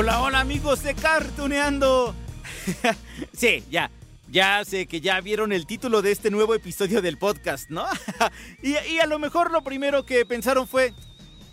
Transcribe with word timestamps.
Hola, 0.00 0.20
hola 0.20 0.38
amigos 0.38 0.84
de 0.84 0.94
Cartuneando. 0.94 2.14
sí, 3.32 3.64
ya, 3.68 3.90
ya 4.28 4.64
sé 4.64 4.86
que 4.86 5.00
ya 5.00 5.20
vieron 5.20 5.52
el 5.52 5.66
título 5.66 6.02
de 6.02 6.12
este 6.12 6.30
nuevo 6.30 6.54
episodio 6.54 7.02
del 7.02 7.18
podcast, 7.18 7.68
¿no? 7.68 7.84
y, 8.62 8.76
a 9.00 9.06
lo 9.06 9.18
mejor 9.18 9.50
lo 9.50 9.64
primero 9.64 10.06
que 10.06 10.24
pensaron 10.24 10.68
fue, 10.68 10.94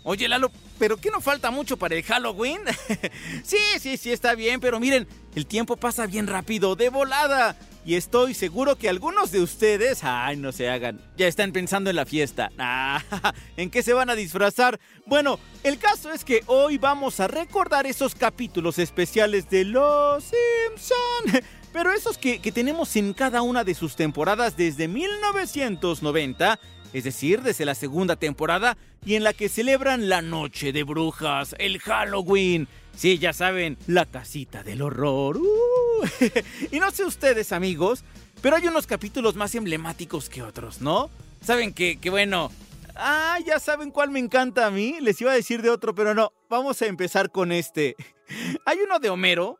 oye 0.04 0.28
Lalo, 0.28 0.52
¿pero 0.78 0.96
qué 0.96 1.10
no 1.10 1.20
falta 1.20 1.50
mucho 1.50 1.76
para 1.76 1.96
el 1.96 2.04
Halloween? 2.04 2.60
sí, 3.42 3.58
sí, 3.80 3.96
sí, 3.96 4.12
está 4.12 4.36
bien, 4.36 4.60
pero 4.60 4.78
miren, 4.78 5.08
el 5.34 5.44
tiempo 5.44 5.76
pasa 5.76 6.06
bien 6.06 6.28
rápido, 6.28 6.76
de 6.76 6.88
volada. 6.88 7.56
Y 7.86 7.94
estoy 7.94 8.34
seguro 8.34 8.74
que 8.74 8.88
algunos 8.88 9.30
de 9.30 9.40
ustedes, 9.40 10.02
ay, 10.02 10.36
no 10.36 10.50
se 10.50 10.68
hagan, 10.68 11.00
ya 11.16 11.28
están 11.28 11.52
pensando 11.52 11.88
en 11.88 11.96
la 11.96 12.04
fiesta. 12.04 12.50
Ah, 12.58 13.32
¿En 13.56 13.70
qué 13.70 13.82
se 13.82 13.92
van 13.92 14.10
a 14.10 14.16
disfrazar? 14.16 14.80
Bueno, 15.06 15.38
el 15.62 15.78
caso 15.78 16.10
es 16.10 16.24
que 16.24 16.42
hoy 16.46 16.78
vamos 16.78 17.20
a 17.20 17.28
recordar 17.28 17.86
esos 17.86 18.14
capítulos 18.14 18.80
especiales 18.80 19.48
de 19.48 19.64
Los 19.64 20.24
Simpson. 20.24 21.44
Pero 21.72 21.92
esos 21.92 22.18
que, 22.18 22.40
que 22.40 22.50
tenemos 22.50 22.96
en 22.96 23.12
cada 23.12 23.42
una 23.42 23.62
de 23.62 23.74
sus 23.74 23.94
temporadas 23.94 24.56
desde 24.56 24.88
1990 24.88 26.58
es 26.92 27.04
decir, 27.04 27.42
desde 27.42 27.64
la 27.64 27.74
segunda 27.74 28.16
temporada, 28.16 28.76
y 29.04 29.14
en 29.14 29.24
la 29.24 29.32
que 29.32 29.48
celebran 29.48 30.08
la 30.08 30.22
Noche 30.22 30.72
de 30.72 30.82
Brujas, 30.82 31.54
el 31.58 31.78
Halloween. 31.80 32.68
Sí, 32.96 33.18
ya 33.18 33.32
saben, 33.32 33.76
la 33.86 34.06
casita 34.06 34.62
del 34.62 34.82
horror. 34.82 35.36
Uh. 35.36 36.06
y 36.72 36.80
no 36.80 36.90
sé 36.90 37.04
ustedes, 37.04 37.52
amigos, 37.52 38.04
pero 38.40 38.56
hay 38.56 38.66
unos 38.66 38.86
capítulos 38.86 39.36
más 39.36 39.54
emblemáticos 39.54 40.28
que 40.28 40.42
otros, 40.42 40.80
¿no? 40.80 41.10
Saben 41.42 41.72
que, 41.72 41.98
que 41.98 42.10
bueno... 42.10 42.50
Ah, 42.98 43.38
ya 43.44 43.60
saben 43.60 43.90
cuál 43.90 44.10
me 44.10 44.18
encanta 44.18 44.64
a 44.64 44.70
mí. 44.70 44.96
Les 45.02 45.20
iba 45.20 45.30
a 45.30 45.34
decir 45.34 45.60
de 45.60 45.68
otro, 45.68 45.94
pero 45.94 46.14
no. 46.14 46.32
Vamos 46.48 46.80
a 46.80 46.86
empezar 46.86 47.30
con 47.30 47.52
este. 47.52 47.94
Hay 48.64 48.78
uno 48.78 48.98
de 48.98 49.10
Homero 49.10 49.58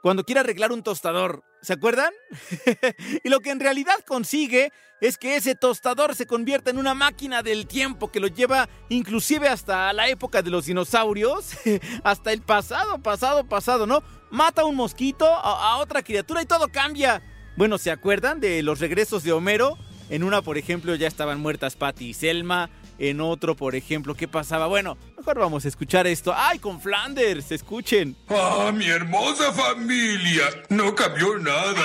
cuando 0.00 0.24
quiere 0.24 0.40
arreglar 0.40 0.72
un 0.72 0.82
tostador. 0.82 1.42
¿Se 1.62 1.72
acuerdan? 1.72 2.12
y 3.24 3.28
lo 3.28 3.40
que 3.40 3.50
en 3.50 3.60
realidad 3.60 3.96
consigue 4.06 4.72
es 5.00 5.18
que 5.18 5.36
ese 5.36 5.54
tostador 5.54 6.14
se 6.14 6.26
convierta 6.26 6.70
en 6.70 6.78
una 6.78 6.94
máquina 6.94 7.42
del 7.42 7.66
tiempo 7.66 8.10
que 8.10 8.20
lo 8.20 8.28
lleva 8.28 8.68
inclusive 8.88 9.48
hasta 9.48 9.92
la 9.92 10.08
época 10.08 10.42
de 10.42 10.50
los 10.50 10.66
dinosaurios, 10.66 11.50
hasta 12.04 12.32
el 12.32 12.42
pasado, 12.42 13.02
pasado, 13.02 13.44
pasado, 13.48 13.86
¿no? 13.86 14.02
Mata 14.30 14.62
a 14.62 14.64
un 14.64 14.76
mosquito, 14.76 15.26
a, 15.26 15.72
a, 15.72 15.76
otra 15.78 16.02
criatura 16.02 16.42
y 16.42 16.46
todo 16.46 16.68
cambia. 16.68 17.22
Bueno, 17.56 17.78
¿se 17.78 17.90
acuerdan 17.90 18.40
de 18.40 18.62
los 18.62 18.80
regresos 18.80 19.22
de 19.22 19.32
Homero? 19.32 19.76
En 20.08 20.22
una, 20.22 20.40
por 20.40 20.56
ejemplo, 20.56 20.94
ya 20.94 21.08
estaban 21.08 21.40
muertas 21.40 21.74
Patty 21.74 22.10
y 22.10 22.14
Selma. 22.14 22.70
En 22.98 23.20
otro, 23.20 23.54
por 23.54 23.74
ejemplo, 23.74 24.14
¿qué 24.14 24.26
pasaba? 24.26 24.66
Bueno, 24.66 24.96
mejor 25.16 25.38
vamos 25.38 25.64
a 25.64 25.68
escuchar 25.68 26.06
esto. 26.06 26.32
¡Ay, 26.34 26.58
con 26.58 26.80
Flanders! 26.80 27.52
Escuchen. 27.52 28.16
¡Ah, 28.28 28.70
mi 28.72 28.86
hermosa 28.86 29.52
familia! 29.52 30.44
No 30.70 30.94
cambió 30.94 31.38
nada. 31.38 31.84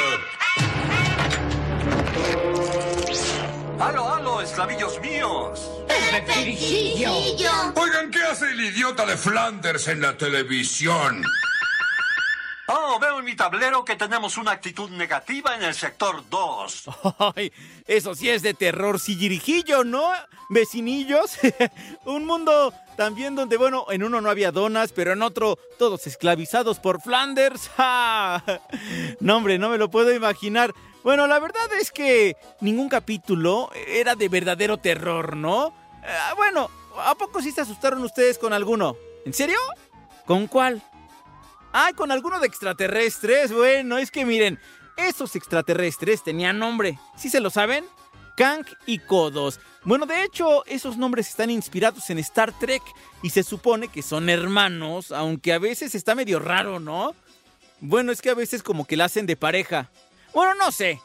¡Halo, 3.79 4.13
halo, 4.13 4.41
esclavillos 4.41 5.01
míos! 5.01 5.69
¡Pepecillo! 6.11 7.11
Oigan, 7.75 8.11
¿qué 8.11 8.21
hace 8.23 8.51
el 8.51 8.61
idiota 8.61 9.05
de 9.05 9.17
Flanders 9.17 9.87
en 9.87 10.01
la 10.01 10.15
televisión? 10.15 11.23
Oh, 12.73 12.99
veo 12.99 13.19
en 13.19 13.25
mi 13.25 13.35
tablero 13.35 13.83
que 13.83 13.97
tenemos 13.97 14.37
una 14.37 14.51
actitud 14.51 14.89
negativa 14.91 15.55
en 15.55 15.63
el 15.63 15.73
sector 15.73 16.23
2. 16.29 16.83
Ay, 17.35 17.51
eso 17.85 18.15
sí 18.15 18.29
es 18.29 18.43
de 18.43 18.53
terror 18.53 18.97
sillirijillo, 18.97 19.83
¿no? 19.83 20.09
Vecinillos. 20.49 21.37
Un 22.05 22.25
mundo 22.25 22.73
también 22.95 23.35
donde, 23.35 23.57
bueno, 23.57 23.87
en 23.89 24.03
uno 24.03 24.21
no 24.21 24.29
había 24.29 24.53
donas, 24.53 24.93
pero 24.93 25.11
en 25.11 25.21
otro 25.21 25.59
todos 25.77 26.07
esclavizados 26.07 26.79
por 26.79 27.01
Flanders. 27.01 27.69
¡Ja! 27.75 28.43
No, 29.19 29.37
hombre, 29.37 29.59
no 29.59 29.69
me 29.69 29.77
lo 29.77 29.91
puedo 29.91 30.13
imaginar. 30.13 30.73
Bueno, 31.03 31.27
la 31.27 31.39
verdad 31.39 31.71
es 31.79 31.91
que 31.91 32.37
ningún 32.61 32.89
capítulo 32.89 33.69
era 33.87 34.15
de 34.15 34.29
verdadero 34.29 34.77
terror, 34.77 35.35
¿no? 35.35 35.73
Eh, 36.03 36.33
bueno, 36.37 36.69
¿a 36.97 37.15
poco 37.15 37.41
sí 37.41 37.51
se 37.51 37.61
asustaron 37.61 38.01
ustedes 38.03 38.37
con 38.37 38.53
alguno? 38.53 38.95
¿En 39.25 39.33
serio? 39.33 39.59
¿Con 40.25 40.47
cuál? 40.47 40.81
Ah, 41.73 41.91
con 41.95 42.11
alguno 42.11 42.39
de 42.39 42.47
extraterrestres. 42.47 43.53
Bueno, 43.53 43.97
es 43.97 44.11
que 44.11 44.25
miren, 44.25 44.59
esos 44.97 45.35
extraterrestres 45.35 46.23
tenían 46.23 46.59
nombre. 46.59 46.99
¿Sí 47.17 47.29
se 47.29 47.39
lo 47.39 47.49
saben? 47.49 47.85
Kang 48.35 48.65
y 48.85 48.99
Kodos. 48.99 49.59
Bueno, 49.83 50.05
de 50.05 50.23
hecho, 50.23 50.65
esos 50.65 50.97
nombres 50.97 51.29
están 51.29 51.49
inspirados 51.49 52.09
en 52.09 52.17
Star 52.19 52.57
Trek 52.59 52.81
y 53.23 53.29
se 53.29 53.43
supone 53.43 53.87
que 53.87 54.01
son 54.01 54.29
hermanos, 54.29 55.11
aunque 55.11 55.53
a 55.53 55.59
veces 55.59 55.95
está 55.95 56.13
medio 56.13 56.39
raro, 56.39 56.79
¿no? 56.79 57.15
Bueno, 57.79 58.11
es 58.11 58.21
que 58.21 58.29
a 58.29 58.35
veces 58.35 58.63
como 58.63 58.85
que 58.85 58.97
la 58.97 59.05
hacen 59.05 59.25
de 59.25 59.35
pareja. 59.35 59.89
Bueno, 60.33 60.53
no 60.55 60.71
sé. 60.71 60.99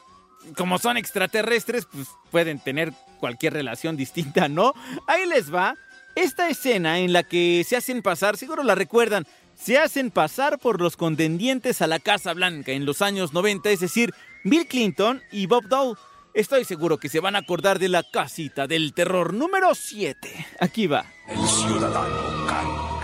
Como 0.55 0.77
son 0.79 0.97
extraterrestres, 0.97 1.85
pues 1.85 2.07
pueden 2.29 2.59
tener 2.59 2.93
cualquier 3.19 3.53
relación 3.53 3.97
distinta, 3.97 4.47
¿no? 4.47 4.73
Ahí 5.07 5.25
les 5.25 5.53
va. 5.53 5.75
Esta 6.15 6.49
escena 6.49 6.99
en 6.99 7.13
la 7.13 7.23
que 7.23 7.63
se 7.67 7.75
hacen 7.75 8.01
pasar, 8.01 8.37
seguro 8.37 8.63
la 8.63 8.73
recuerdan, 8.73 9.27
se 9.57 9.77
hacen 9.77 10.11
pasar 10.11 10.59
por 10.59 10.79
los 10.79 10.95
contendientes 10.95 11.81
a 11.81 11.87
la 11.87 11.99
Casa 11.99 12.33
Blanca 12.33 12.71
en 12.71 12.85
los 12.85 13.01
años 13.01 13.33
90, 13.33 13.69
es 13.71 13.79
decir, 13.79 14.13
Bill 14.43 14.67
Clinton 14.67 15.21
y 15.31 15.47
Bob 15.47 15.67
Dole. 15.67 15.95
Estoy 16.33 16.65
seguro 16.65 16.97
que 16.97 17.09
se 17.09 17.19
van 17.19 17.35
a 17.35 17.39
acordar 17.39 17.79
de 17.79 17.89
la 17.89 18.03
casita 18.03 18.67
del 18.67 18.93
terror 18.93 19.33
número 19.33 19.73
7. 19.73 20.47
Aquí 20.59 20.85
va. 20.85 21.05
El 21.27 21.47
ciudadano 21.47 22.45
Kang. 22.47 22.96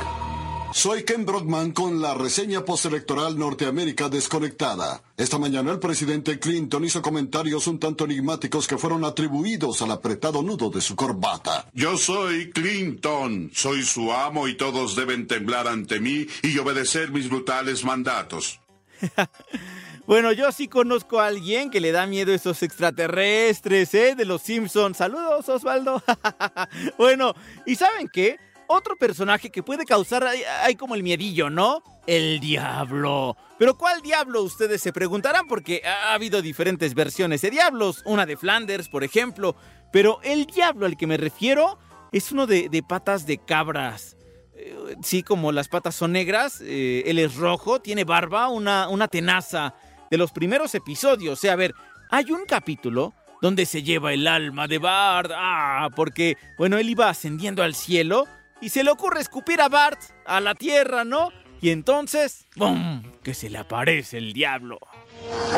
Soy 0.73 1.03
Ken 1.03 1.23
Brockman 1.23 1.71
con 1.71 2.01
la 2.01 2.15
reseña 2.15 2.65
postelectoral 2.65 3.37
Norteamérica 3.37 4.09
desconectada. 4.09 5.03
Esta 5.15 5.37
mañana 5.37 5.71
el 5.71 5.79
presidente 5.79 6.39
Clinton 6.39 6.83
hizo 6.83 6.99
comentarios 6.99 7.67
un 7.67 7.79
tanto 7.79 8.05
enigmáticos 8.05 8.67
que 8.67 8.79
fueron 8.79 9.05
atribuidos 9.05 9.83
al 9.83 9.91
apretado 9.91 10.41
nudo 10.41 10.71
de 10.71 10.81
su 10.81 10.95
corbata. 10.95 11.69
Yo 11.73 11.95
soy 11.95 12.49
Clinton, 12.49 13.51
soy 13.53 13.83
su 13.83 14.11
amo 14.11 14.47
y 14.47 14.57
todos 14.57 14.95
deben 14.95 15.27
temblar 15.27 15.67
ante 15.67 15.99
mí 15.99 16.25
y 16.41 16.57
obedecer 16.57 17.11
mis 17.11 17.29
brutales 17.29 17.83
mandatos. 17.85 18.59
bueno, 20.07 20.31
yo 20.31 20.51
sí 20.51 20.67
conozco 20.67 21.19
a 21.19 21.27
alguien 21.27 21.69
que 21.69 21.81
le 21.81 21.91
da 21.91 22.07
miedo 22.07 22.31
a 22.31 22.35
esos 22.35 22.63
extraterrestres, 22.63 23.93
¿eh? 23.93 24.15
De 24.15 24.25
los 24.25 24.41
Simpsons. 24.41 24.97
Saludos, 24.97 25.47
Osvaldo. 25.49 26.01
bueno, 26.97 27.35
¿y 27.67 27.75
saben 27.75 28.09
qué? 28.11 28.39
Otro 28.75 28.95
personaje 28.95 29.51
que 29.51 29.61
puede 29.61 29.85
causar 29.85 30.25
hay 30.25 30.75
como 30.75 30.95
el 30.95 31.03
miedillo, 31.03 31.51
¿no? 31.51 31.83
El 32.07 32.39
diablo. 32.39 33.37
Pero 33.59 33.77
¿cuál 33.77 34.01
diablo? 34.01 34.41
Ustedes 34.41 34.81
se 34.81 34.91
preguntarán 34.91 35.45
porque 35.47 35.83
ha 35.85 36.15
habido 36.15 36.41
diferentes 36.41 36.95
versiones 36.95 37.43
de 37.43 37.51
diablos. 37.51 38.01
Una 38.03 38.25
de 38.25 38.35
Flanders, 38.35 38.89
por 38.89 39.03
ejemplo. 39.03 39.55
Pero 39.91 40.19
el 40.23 40.47
diablo 40.47 40.87
al 40.87 40.97
que 40.97 41.05
me 41.05 41.17
refiero 41.17 41.77
es 42.11 42.31
uno 42.31 42.47
de, 42.47 42.83
patas 42.89 43.27
de 43.27 43.37
cabras. 43.37 44.17
Eh, 44.55 44.95
sí, 45.03 45.21
como 45.21 45.51
las 45.51 45.67
patas 45.67 45.93
son 45.93 46.13
negras, 46.13 46.59
eh, 46.61 47.03
él 47.05 47.19
es 47.19 47.35
rojo, 47.35 47.79
tiene 47.79 48.05
barba, 48.05 48.47
una, 48.47 49.07
tenaza. 49.07 49.75
De 50.09 50.17
los 50.17 50.31
primeros 50.31 50.73
episodios. 50.73 51.33
O 51.33 51.39
sea, 51.39 51.53
a 51.53 51.57
ver, 51.57 51.75
hay 52.09 52.31
un 52.31 52.45
capítulo 52.45 53.13
donde 53.39 53.67
se 53.67 53.83
lleva 53.83 54.13
el 54.13 54.27
alma 54.27 54.67
de 54.67 54.79
Bart. 54.79 55.29
Ah, 55.31 55.89
porque, 55.95 56.37
bueno, 56.57 56.79
él 56.79 56.89
iba 56.89 57.07
ascendiendo 57.07 57.61
al 57.61 57.75
cielo 57.75 58.25
y 58.63 58.69
se 58.69 58.83
le 58.85 58.91
ocurre 58.91 59.19
escupir 59.19 59.59
a 59.59 59.67
Bart 59.67 59.99
a 60.25 60.39
la 60.39 60.55
tierra, 60.55 61.03
¿no? 61.03 61.33
Y 61.59 61.71
entonces, 61.71 62.47
¡bum! 62.55 63.03
Que 63.21 63.33
se 63.33 63.49
le 63.49 63.57
aparece 63.57 64.17
el 64.17 64.31
diablo. 64.31 64.79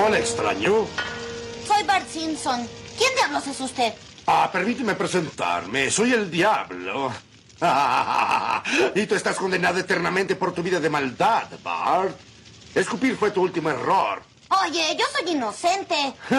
Hola, 0.04 0.18
extraño. 0.18 0.88
Soy 1.68 1.84
Bart 1.84 2.08
Simpson. 2.08 2.68
¿Quién 2.98 3.14
diablos 3.16 3.46
es 3.46 3.62
usted? 3.62 3.94
Ah, 4.26 4.50
permíteme 4.52 4.96
presentarme. 4.96 5.92
Soy 5.92 6.14
el 6.14 6.32
diablo. 6.32 7.14
y 8.96 9.06
tú 9.06 9.14
estás 9.14 9.38
condenado 9.38 9.78
eternamente 9.78 10.36
por 10.36 10.52
tu 10.52 10.64
vida 10.64 10.80
de 10.80 10.90
maldad, 10.90 11.44
Bart. 11.64 12.18
Escupir 12.74 13.16
fue 13.18 13.30
tu 13.30 13.44
último 13.44 13.70
error. 13.70 14.24
Oye, 14.64 14.98
yo 14.98 15.06
soy 15.16 15.32
inocente. 15.32 15.96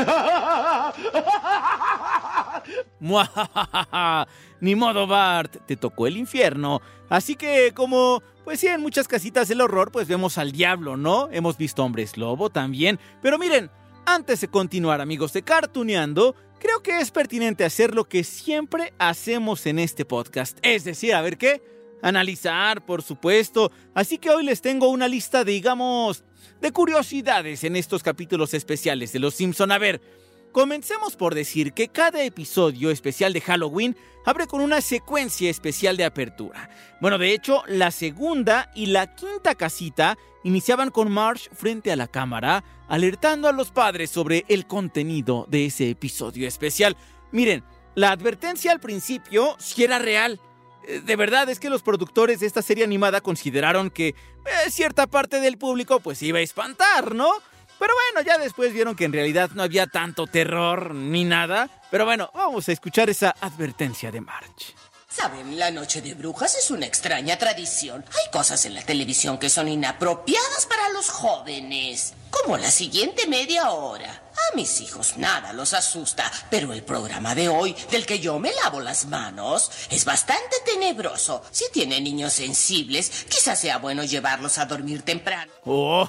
Ni 4.60 4.74
modo, 4.74 5.06
Bart, 5.06 5.56
te 5.66 5.76
tocó 5.76 6.06
el 6.06 6.16
infierno. 6.16 6.80
Así 7.08 7.36
que 7.36 7.72
como, 7.74 8.22
pues 8.44 8.60
sí, 8.60 8.66
en 8.66 8.80
muchas 8.80 9.08
casitas 9.08 9.48
del 9.48 9.60
horror, 9.60 9.92
pues 9.92 10.08
vemos 10.08 10.38
al 10.38 10.52
diablo, 10.52 10.96
¿no? 10.96 11.28
Hemos 11.30 11.56
visto 11.56 11.84
hombres 11.84 12.16
lobo 12.16 12.50
también. 12.50 12.98
Pero 13.22 13.38
miren, 13.38 13.70
antes 14.06 14.40
de 14.40 14.48
continuar, 14.48 15.00
amigos 15.00 15.32
de 15.32 15.42
Cartuneando, 15.42 16.34
creo 16.58 16.82
que 16.82 17.00
es 17.00 17.10
pertinente 17.10 17.64
hacer 17.64 17.94
lo 17.94 18.04
que 18.04 18.24
siempre 18.24 18.92
hacemos 18.98 19.66
en 19.66 19.78
este 19.78 20.04
podcast. 20.04 20.58
Es 20.62 20.84
decir, 20.84 21.14
a 21.14 21.22
ver 21.22 21.38
qué 21.38 21.62
analizar, 22.02 22.84
por 22.84 23.02
supuesto. 23.02 23.72
Así 23.94 24.18
que 24.18 24.30
hoy 24.30 24.44
les 24.44 24.62
tengo 24.62 24.88
una 24.88 25.08
lista, 25.08 25.44
digamos, 25.44 26.24
de 26.60 26.72
curiosidades 26.72 27.64
en 27.64 27.76
estos 27.76 28.02
capítulos 28.02 28.54
especiales 28.54 29.12
de 29.12 29.18
Los 29.18 29.34
Simpson. 29.34 29.72
A 29.72 29.78
ver, 29.78 30.00
comencemos 30.56 31.16
por 31.16 31.34
decir 31.34 31.74
que 31.74 31.88
cada 31.88 32.24
episodio 32.24 32.90
especial 32.90 33.34
de 33.34 33.42
Halloween 33.42 33.94
abre 34.24 34.46
con 34.46 34.62
una 34.62 34.80
secuencia 34.80 35.50
especial 35.50 35.98
de 35.98 36.06
apertura. 36.06 36.70
Bueno, 36.98 37.18
de 37.18 37.34
hecho, 37.34 37.62
la 37.66 37.90
segunda 37.90 38.70
y 38.74 38.86
la 38.86 39.14
quinta 39.14 39.54
casita 39.54 40.16
iniciaban 40.44 40.90
con 40.90 41.12
Marsh 41.12 41.50
frente 41.52 41.92
a 41.92 41.96
la 41.96 42.08
cámara, 42.08 42.64
alertando 42.88 43.48
a 43.48 43.52
los 43.52 43.70
padres 43.70 44.08
sobre 44.08 44.46
el 44.48 44.66
contenido 44.66 45.44
de 45.50 45.66
ese 45.66 45.90
episodio 45.90 46.48
especial. 46.48 46.96
Miren, 47.32 47.62
la 47.94 48.12
advertencia 48.12 48.72
al 48.72 48.80
principio 48.80 49.56
sí 49.58 49.84
era 49.84 49.98
real 49.98 50.40
de 50.86 51.16
verdad 51.16 51.48
es 51.48 51.58
que 51.58 51.68
los 51.68 51.82
productores 51.82 52.38
de 52.38 52.46
esta 52.46 52.62
serie 52.62 52.84
animada 52.84 53.20
consideraron 53.20 53.90
que 53.90 54.10
eh, 54.10 54.14
cierta 54.70 55.08
parte 55.08 55.40
del 55.40 55.58
público 55.58 55.98
pues 55.98 56.22
iba 56.22 56.38
a 56.38 56.42
espantar, 56.42 57.12
¿no? 57.12 57.28
Pero 57.78 57.92
bueno, 57.94 58.26
ya 58.26 58.38
después 58.38 58.72
vieron 58.72 58.96
que 58.96 59.04
en 59.04 59.12
realidad 59.12 59.50
no 59.54 59.62
había 59.62 59.86
tanto 59.86 60.26
terror 60.26 60.94
ni 60.94 61.24
nada. 61.24 61.68
Pero 61.90 62.04
bueno, 62.04 62.30
vamos 62.34 62.68
a 62.68 62.72
escuchar 62.72 63.10
esa 63.10 63.34
advertencia 63.40 64.10
de 64.10 64.20
March. 64.20 64.74
Saben, 65.08 65.58
la 65.58 65.70
noche 65.70 66.02
de 66.02 66.14
brujas 66.14 66.56
es 66.56 66.70
una 66.70 66.84
extraña 66.84 67.38
tradición. 67.38 68.04
Hay 68.08 68.30
cosas 68.30 68.66
en 68.66 68.74
la 68.74 68.82
televisión 68.82 69.38
que 69.38 69.48
son 69.48 69.68
inapropiadas 69.68 70.66
para 70.66 70.90
los 70.90 71.08
jóvenes, 71.08 72.12
como 72.42 72.56
la 72.56 72.70
siguiente 72.70 73.26
media 73.26 73.70
hora. 73.70 74.22
A 74.36 74.56
mis 74.56 74.80
hijos 74.80 75.16
nada 75.16 75.52
los 75.52 75.72
asusta, 75.72 76.30
pero 76.50 76.72
el 76.72 76.82
programa 76.82 77.34
de 77.34 77.48
hoy, 77.48 77.74
del 77.90 78.04
que 78.04 78.18
yo 78.18 78.38
me 78.38 78.52
lavo 78.62 78.80
las 78.80 79.06
manos, 79.06 79.70
es 79.90 80.04
bastante 80.04 80.56
tenebroso. 80.64 81.42
Si 81.50 81.64
tiene 81.72 82.00
niños 82.00 82.34
sensibles, 82.34 83.24
quizás 83.28 83.58
sea 83.60 83.78
bueno 83.78 84.04
llevarlos 84.04 84.58
a 84.58 84.66
dormir 84.66 85.02
temprano. 85.02 85.50
Oh, 85.64 86.08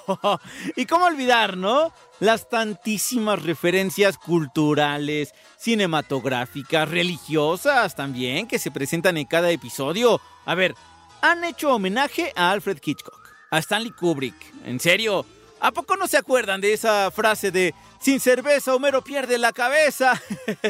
y 0.75 0.85
cómo 0.85 1.05
olvidar, 1.05 1.57
¿no? 1.57 1.93
Las 2.19 2.49
tantísimas 2.49 3.41
referencias 3.41 4.17
culturales, 4.17 5.33
cinematográficas, 5.57 6.89
religiosas 6.89 7.95
también 7.95 8.47
que 8.47 8.59
se 8.59 8.71
presentan 8.71 9.17
en 9.17 9.25
cada 9.25 9.49
episodio. 9.51 10.19
A 10.45 10.55
ver, 10.55 10.75
han 11.21 11.43
hecho 11.43 11.73
homenaje 11.73 12.33
a 12.35 12.51
Alfred 12.51 12.79
Hitchcock, 12.83 13.33
a 13.51 13.59
Stanley 13.59 13.91
Kubrick. 13.91 14.35
En 14.65 14.79
serio, 14.79 15.25
¿a 15.59 15.71
poco 15.71 15.95
no 15.95 16.07
se 16.07 16.17
acuerdan 16.17 16.61
de 16.61 16.73
esa 16.73 17.11
frase 17.11 17.51
de 17.51 17.73
sin 17.99 18.19
cerveza 18.19 18.75
Homero 18.75 19.03
pierde 19.03 19.37
la 19.37 19.53
cabeza? 19.53 20.21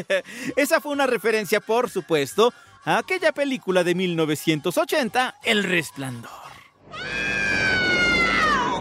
esa 0.56 0.80
fue 0.80 0.92
una 0.92 1.06
referencia, 1.06 1.60
por 1.60 1.90
supuesto, 1.90 2.52
a 2.84 2.98
aquella 2.98 3.32
película 3.32 3.84
de 3.84 3.94
1980, 3.94 5.36
El 5.44 5.64
Resplandor. 5.64 6.30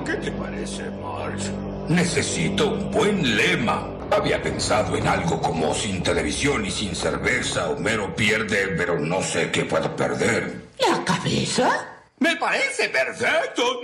¿Qué 0.06 0.13
te 0.13 0.31
parece, 0.31 0.89
Marge? 0.92 1.51
Necesito 1.89 2.69
un 2.69 2.92
buen 2.92 3.36
lema. 3.36 3.89
Había 4.09 4.42
pensado 4.42 4.95
en 4.95 5.06
algo 5.06 5.42
como 5.42 5.74
sin 5.74 6.01
televisión 6.01 6.65
y 6.65 6.71
sin 6.71 6.95
cerveza, 6.95 7.69
Homero 7.69 8.15
pierde, 8.15 8.69
pero 8.77 8.98
no 8.98 9.21
sé 9.21 9.51
qué 9.51 9.65
puedo 9.65 9.94
perder. 9.95 10.68
¿La 10.80 11.04
cabeza? 11.04 11.98
Me 12.19 12.38
parece 12.38 12.88
perfecto. 12.89 13.81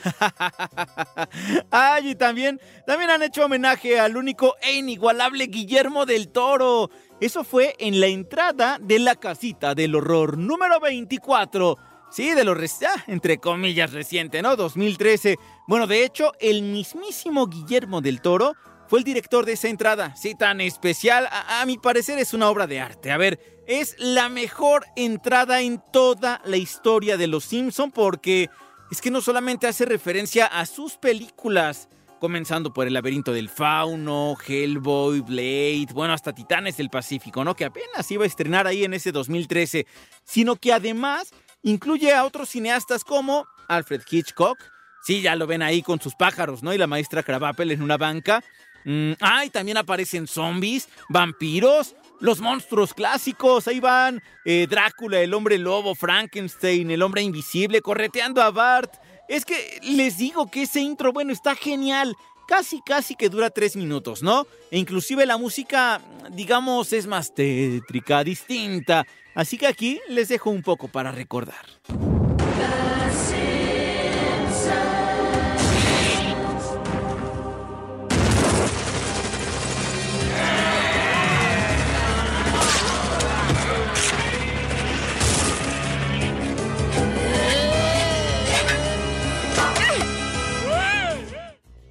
Ay, 1.70 2.10
y 2.10 2.14
también, 2.14 2.60
también 2.86 3.10
han 3.10 3.22
hecho 3.22 3.44
homenaje 3.44 4.00
al 4.00 4.16
único 4.16 4.56
e 4.62 4.74
inigualable 4.74 5.46
Guillermo 5.46 6.06
del 6.06 6.28
Toro. 6.28 6.90
Eso 7.20 7.44
fue 7.44 7.74
en 7.78 8.00
la 8.00 8.06
entrada 8.06 8.78
de 8.80 8.98
la 8.98 9.14
casita 9.16 9.74
del 9.74 9.94
horror 9.94 10.38
número 10.38 10.80
24. 10.80 11.76
Sí, 12.10 12.34
de 12.34 12.44
lo 12.44 12.52
ah, 12.52 13.04
entre 13.06 13.38
comillas 13.38 13.92
reciente, 13.92 14.42
¿no? 14.42 14.56
2013. 14.56 15.36
Bueno, 15.68 15.86
de 15.86 16.04
hecho, 16.04 16.32
el 16.40 16.62
mismísimo 16.62 17.46
Guillermo 17.46 18.00
del 18.00 18.20
Toro 18.20 18.54
fue 18.90 18.98
el 18.98 19.04
director 19.04 19.46
de 19.46 19.52
esa 19.52 19.68
entrada. 19.68 20.16
Sí, 20.16 20.34
tan 20.34 20.60
especial. 20.60 21.28
A, 21.30 21.64
mi 21.64 21.78
parecer 21.78 22.18
es 22.18 22.34
una 22.34 22.50
obra 22.50 22.66
de 22.66 22.80
arte. 22.80 23.12
A 23.12 23.16
ver, 23.18 23.62
es 23.68 23.94
la 24.00 24.28
mejor 24.28 24.84
entrada 24.96 25.60
en 25.60 25.80
toda 25.92 26.42
la 26.44 26.56
historia 26.56 27.16
de 27.16 27.28
Los 27.28 27.44
Simpson 27.44 27.92
porque 27.92 28.50
es 28.90 29.00
que 29.00 29.12
no 29.12 29.20
solamente 29.20 29.68
hace 29.68 29.84
referencia 29.84 30.44
a 30.46 30.66
sus 30.66 30.96
películas, 30.96 31.88
comenzando 32.18 32.72
por 32.72 32.88
El 32.88 32.94
laberinto 32.94 33.32
del 33.32 33.48
fauno, 33.48 34.36
Hellboy, 34.44 35.20
Blade, 35.20 35.86
bueno, 35.94 36.12
hasta 36.12 36.32
Titanes 36.32 36.76
del 36.76 36.90
Pacífico, 36.90 37.44
¿no? 37.44 37.54
Que 37.54 37.66
apenas 37.66 38.10
iba 38.10 38.24
a 38.24 38.26
estrenar 38.26 38.66
ahí 38.66 38.82
en 38.82 38.92
ese 38.92 39.12
2013, 39.12 39.86
sino 40.24 40.56
que 40.56 40.72
además 40.72 41.30
incluye 41.62 42.12
a 42.12 42.24
otros 42.24 42.48
cineastas 42.48 43.04
como 43.04 43.46
Alfred 43.68 44.02
Hitchcock, 44.10 44.58
sí, 45.04 45.22
ya 45.22 45.36
lo 45.36 45.46
ven 45.46 45.62
ahí 45.62 45.80
con 45.80 46.00
sus 46.00 46.16
pájaros, 46.16 46.64
¿no? 46.64 46.74
Y 46.74 46.78
la 46.78 46.88
maestra 46.88 47.22
Krabappel 47.22 47.70
en 47.70 47.82
una 47.82 47.96
banca. 47.96 48.42
Mm, 48.84 49.12
ah, 49.20 49.44
también 49.52 49.76
aparecen 49.76 50.26
zombies, 50.26 50.88
vampiros, 51.08 51.94
los 52.20 52.40
monstruos 52.40 52.94
clásicos, 52.94 53.66
ahí 53.66 53.80
van 53.80 54.22
eh, 54.44 54.66
Drácula, 54.68 55.20
el 55.20 55.34
hombre 55.34 55.58
lobo, 55.58 55.94
Frankenstein, 55.94 56.90
el 56.90 57.02
hombre 57.02 57.22
invisible, 57.22 57.80
correteando 57.80 58.42
a 58.42 58.50
Bart. 58.50 58.94
Es 59.28 59.44
que 59.44 59.80
les 59.82 60.18
digo 60.18 60.50
que 60.50 60.62
ese 60.62 60.80
intro, 60.80 61.12
bueno, 61.12 61.32
está 61.32 61.54
genial. 61.54 62.14
Casi, 62.46 62.80
casi 62.82 63.14
que 63.14 63.28
dura 63.28 63.48
tres 63.48 63.76
minutos, 63.76 64.24
¿no? 64.24 64.44
E 64.72 64.78
inclusive 64.78 65.24
la 65.24 65.36
música, 65.36 66.00
digamos, 66.32 66.92
es 66.92 67.06
más 67.06 67.32
tétrica, 67.32 68.24
distinta. 68.24 69.06
Así 69.36 69.56
que 69.56 69.68
aquí 69.68 70.00
les 70.08 70.28
dejo 70.28 70.50
un 70.50 70.62
poco 70.62 70.88
para 70.88 71.12
recordar. 71.12 71.64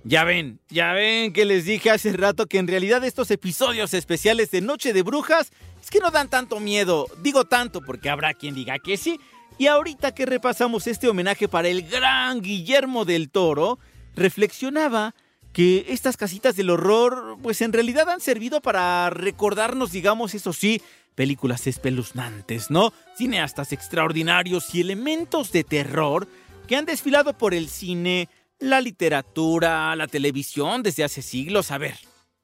Ya 0.09 0.23
ven, 0.23 0.59
ya 0.69 0.93
ven 0.93 1.33
que 1.33 1.45
les 1.45 1.65
dije 1.65 1.91
hace 1.91 2.11
rato 2.13 2.47
que 2.47 2.57
en 2.57 2.67
realidad 2.67 3.03
estos 3.03 3.29
episodios 3.29 3.93
especiales 3.93 4.49
de 4.49 4.59
Noche 4.59 4.91
de 4.91 5.03
Brujas 5.03 5.51
es 5.79 5.91
que 5.91 5.99
no 5.99 6.09
dan 6.09 6.31
tanto 6.31 6.59
miedo. 6.59 7.05
Digo 7.21 7.45
tanto 7.45 7.81
porque 7.81 8.09
habrá 8.09 8.33
quien 8.33 8.55
diga 8.55 8.79
que 8.79 8.97
sí. 8.97 9.19
Y 9.59 9.67
ahorita 9.67 10.15
que 10.15 10.25
repasamos 10.25 10.87
este 10.87 11.09
homenaje 11.09 11.47
para 11.47 11.67
el 11.67 11.83
gran 11.83 12.41
Guillermo 12.41 13.05
del 13.05 13.29
Toro, 13.29 13.77
reflexionaba 14.15 15.13
que 15.53 15.85
estas 15.89 16.17
casitas 16.17 16.55
del 16.55 16.71
horror 16.71 17.37
pues 17.43 17.61
en 17.61 17.71
realidad 17.71 18.09
han 18.09 18.19
servido 18.19 18.61
para 18.61 19.11
recordarnos, 19.11 19.91
digamos, 19.91 20.33
eso 20.33 20.53
sí, 20.53 20.81
películas 21.13 21.67
espeluznantes, 21.67 22.71
¿no? 22.71 22.93
Cineastas 23.15 23.73
extraordinarios 23.73 24.73
y 24.73 24.81
elementos 24.81 25.51
de 25.51 25.63
terror 25.63 26.27
que 26.65 26.75
han 26.75 26.85
desfilado 26.85 27.37
por 27.37 27.53
el 27.53 27.69
cine, 27.69 28.27
la 28.59 28.81
literatura, 28.81 29.95
la 29.95 30.07
televisión 30.07 30.83
desde 30.83 31.03
hace 31.03 31.21
siglos. 31.21 31.71
A 31.71 31.77
ver, 31.77 31.95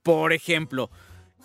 por 0.04 0.34
ejemplo, 0.34 0.90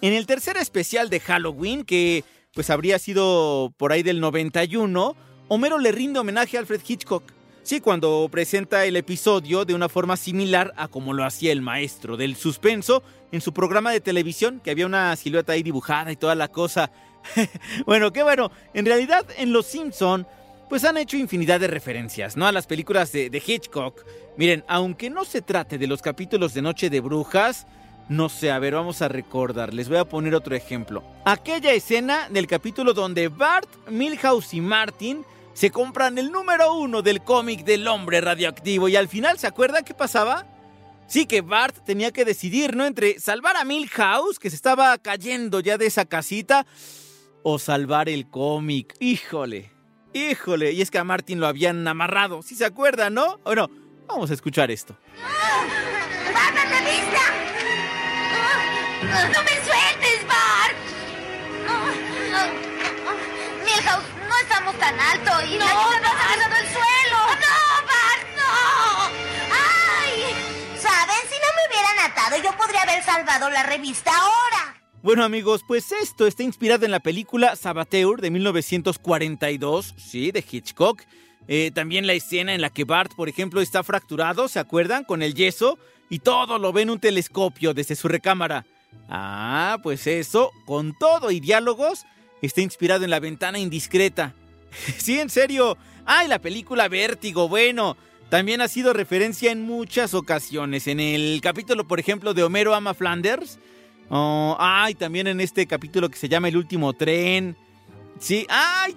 en 0.00 0.12
el 0.12 0.26
tercer 0.26 0.56
especial 0.56 1.10
de 1.10 1.20
Halloween, 1.20 1.84
que 1.84 2.24
pues 2.54 2.70
habría 2.70 2.98
sido 2.98 3.72
por 3.76 3.92
ahí 3.92 4.02
del 4.02 4.20
91, 4.20 5.16
Homero 5.48 5.78
le 5.78 5.92
rinde 5.92 6.20
homenaje 6.20 6.56
a 6.56 6.60
Alfred 6.60 6.80
Hitchcock. 6.86 7.24
Sí, 7.62 7.80
cuando 7.80 8.28
presenta 8.30 8.84
el 8.84 8.96
episodio 8.96 9.64
de 9.64 9.74
una 9.74 9.88
forma 9.88 10.16
similar 10.16 10.72
a 10.76 10.88
como 10.88 11.12
lo 11.12 11.24
hacía 11.24 11.52
el 11.52 11.60
maestro 11.60 12.16
del 12.16 12.36
suspenso 12.36 13.02
en 13.32 13.40
su 13.40 13.52
programa 13.52 13.90
de 13.90 14.00
televisión, 14.00 14.60
que 14.60 14.70
había 14.70 14.86
una 14.86 15.14
silueta 15.16 15.52
ahí 15.52 15.62
dibujada 15.62 16.10
y 16.10 16.16
toda 16.16 16.34
la 16.34 16.48
cosa. 16.48 16.90
bueno, 17.86 18.12
qué 18.12 18.22
bueno. 18.22 18.50
En 18.74 18.86
realidad, 18.86 19.26
en 19.36 19.52
Los 19.52 19.66
Simpson 19.66 20.26
pues 20.70 20.84
han 20.84 20.96
hecho 20.96 21.16
infinidad 21.16 21.58
de 21.58 21.66
referencias, 21.66 22.36
¿no? 22.36 22.46
A 22.46 22.52
las 22.52 22.68
películas 22.68 23.10
de, 23.10 23.42
Hitchcock. 23.44 24.06
Miren, 24.36 24.64
aunque 24.68 25.10
no 25.10 25.24
se 25.24 25.42
trate 25.42 25.78
de 25.78 25.88
los 25.88 26.00
capítulos 26.00 26.54
de 26.54 26.62
Noche 26.62 26.88
de 26.88 27.00
Brujas, 27.00 27.66
no 28.08 28.28
sé, 28.28 28.52
a 28.52 28.58
ver, 28.60 28.74
vamos 28.74 29.02
a 29.02 29.08
recordar. 29.08 29.74
Les 29.74 29.88
voy 29.88 29.98
a 29.98 30.04
poner 30.04 30.32
otro 30.32 30.54
ejemplo. 30.54 31.02
Aquella 31.24 31.72
escena 31.72 32.28
del 32.30 32.46
capítulo 32.46 32.94
donde 32.94 33.26
Bart, 33.26 33.68
Milhouse 33.88 34.54
y 34.54 34.60
Martin 34.60 35.24
se 35.54 35.72
compran 35.72 36.18
el 36.18 36.30
número 36.30 36.72
uno 36.74 37.02
del 37.02 37.20
cómic 37.24 37.64
del 37.64 37.88
hombre 37.88 38.20
radioactivo 38.20 38.88
y 38.88 38.94
al 38.94 39.08
final, 39.08 39.40
¿se 39.40 39.48
acuerdan 39.48 39.84
qué 39.84 39.92
pasaba? 39.92 40.46
Sí 41.08 41.26
que 41.26 41.40
Bart 41.40 41.84
tenía 41.84 42.12
que 42.12 42.24
decidir, 42.24 42.76
¿no? 42.76 42.86
Entre 42.86 43.18
salvar 43.18 43.56
a 43.56 43.64
Milhouse, 43.64 44.38
que 44.38 44.50
se 44.50 44.56
estaba 44.56 44.96
cayendo 44.98 45.58
ya 45.58 45.78
de 45.78 45.86
esa 45.86 46.04
casita, 46.04 46.64
o 47.42 47.58
salvar 47.58 48.08
el 48.08 48.28
cómic. 48.30 48.94
Híjole, 49.00 49.69
híjole. 50.12 50.72
Y 50.72 50.82
es 50.82 50.90
que 50.90 50.98
a 50.98 51.04
Martin 51.04 51.40
lo 51.40 51.46
habían 51.46 51.86
amarrado, 51.86 52.42
si 52.42 52.54
se 52.54 52.64
acuerdan, 52.64 53.14
¿no? 53.14 53.38
Bueno, 53.44 53.68
vamos 54.06 54.30
a 54.30 54.34
escuchar 54.34 54.70
esto. 54.70 54.96
¡Bart, 56.32 56.54
la 56.54 56.64
revista! 56.64 57.20
¡No 59.32 59.42
me 59.42 59.54
sueltes, 59.64 60.26
Bart! 60.26 60.76
Milhouse, 63.64 64.04
no 64.28 64.36
estamos 64.38 64.78
tan 64.78 64.98
alto 64.98 65.32
y 65.46 65.58
la 65.58 65.66
lluvia 65.66 66.00
nos 66.00 66.12
ha 66.12 66.34
el 66.58 66.66
suelo. 66.68 67.18
¡No, 67.40 67.56
Bart, 67.86 68.26
no! 68.36 68.50
¡Ay! 69.52 70.34
¿Saben? 70.78 71.22
Si 71.28 71.36
no 71.38 71.48
me 71.56 71.68
hubieran 71.68 72.10
atado, 72.10 72.36
yo 72.42 72.56
podría 72.56 72.82
haber 72.82 73.02
salvado 73.02 73.50
la 73.50 73.62
revista 73.62 74.10
ahora. 74.16 74.79
Bueno 75.02 75.24
amigos, 75.24 75.64
pues 75.66 75.92
esto 75.92 76.26
está 76.26 76.42
inspirado 76.42 76.84
en 76.84 76.90
la 76.90 77.00
película 77.00 77.56
Sabateur 77.56 78.20
de 78.20 78.30
1942, 78.30 79.94
sí, 79.96 80.30
de 80.30 80.44
Hitchcock. 80.48 81.00
Eh, 81.48 81.70
también 81.74 82.06
la 82.06 82.12
escena 82.12 82.52
en 82.54 82.60
la 82.60 82.68
que 82.68 82.84
Bart, 82.84 83.14
por 83.14 83.30
ejemplo, 83.30 83.62
está 83.62 83.82
fracturado, 83.82 84.46
¿se 84.46 84.58
acuerdan? 84.58 85.04
Con 85.04 85.22
el 85.22 85.32
yeso 85.32 85.78
y 86.10 86.18
todo 86.18 86.58
lo 86.58 86.74
ve 86.74 86.82
en 86.82 86.90
un 86.90 87.00
telescopio 87.00 87.72
desde 87.72 87.96
su 87.96 88.08
recámara. 88.08 88.66
Ah, 89.08 89.78
pues 89.82 90.06
eso, 90.06 90.50
con 90.66 90.92
todo 90.98 91.30
y 91.30 91.40
diálogos, 91.40 92.04
está 92.42 92.60
inspirado 92.60 93.02
en 93.02 93.10
la 93.10 93.20
ventana 93.20 93.58
indiscreta. 93.58 94.34
sí, 94.98 95.18
en 95.18 95.30
serio. 95.30 95.78
Ay, 96.04 96.28
la 96.28 96.40
película 96.40 96.88
Vértigo, 96.88 97.48
bueno. 97.48 97.96
También 98.28 98.60
ha 98.60 98.68
sido 98.68 98.92
referencia 98.92 99.50
en 99.50 99.62
muchas 99.62 100.12
ocasiones. 100.12 100.86
En 100.86 101.00
el 101.00 101.40
capítulo, 101.42 101.88
por 101.88 101.98
ejemplo, 101.98 102.34
de 102.34 102.42
Homero 102.42 102.74
ama 102.74 102.92
Flanders. 102.92 103.58
Oh, 104.10 104.56
ay, 104.58 104.96
también 104.96 105.28
en 105.28 105.40
este 105.40 105.66
capítulo 105.66 106.08
que 106.08 106.18
se 106.18 106.28
llama 106.28 106.48
El 106.48 106.56
último 106.56 106.92
tren. 106.92 107.56
Sí, 108.18 108.44
ay, 108.48 108.96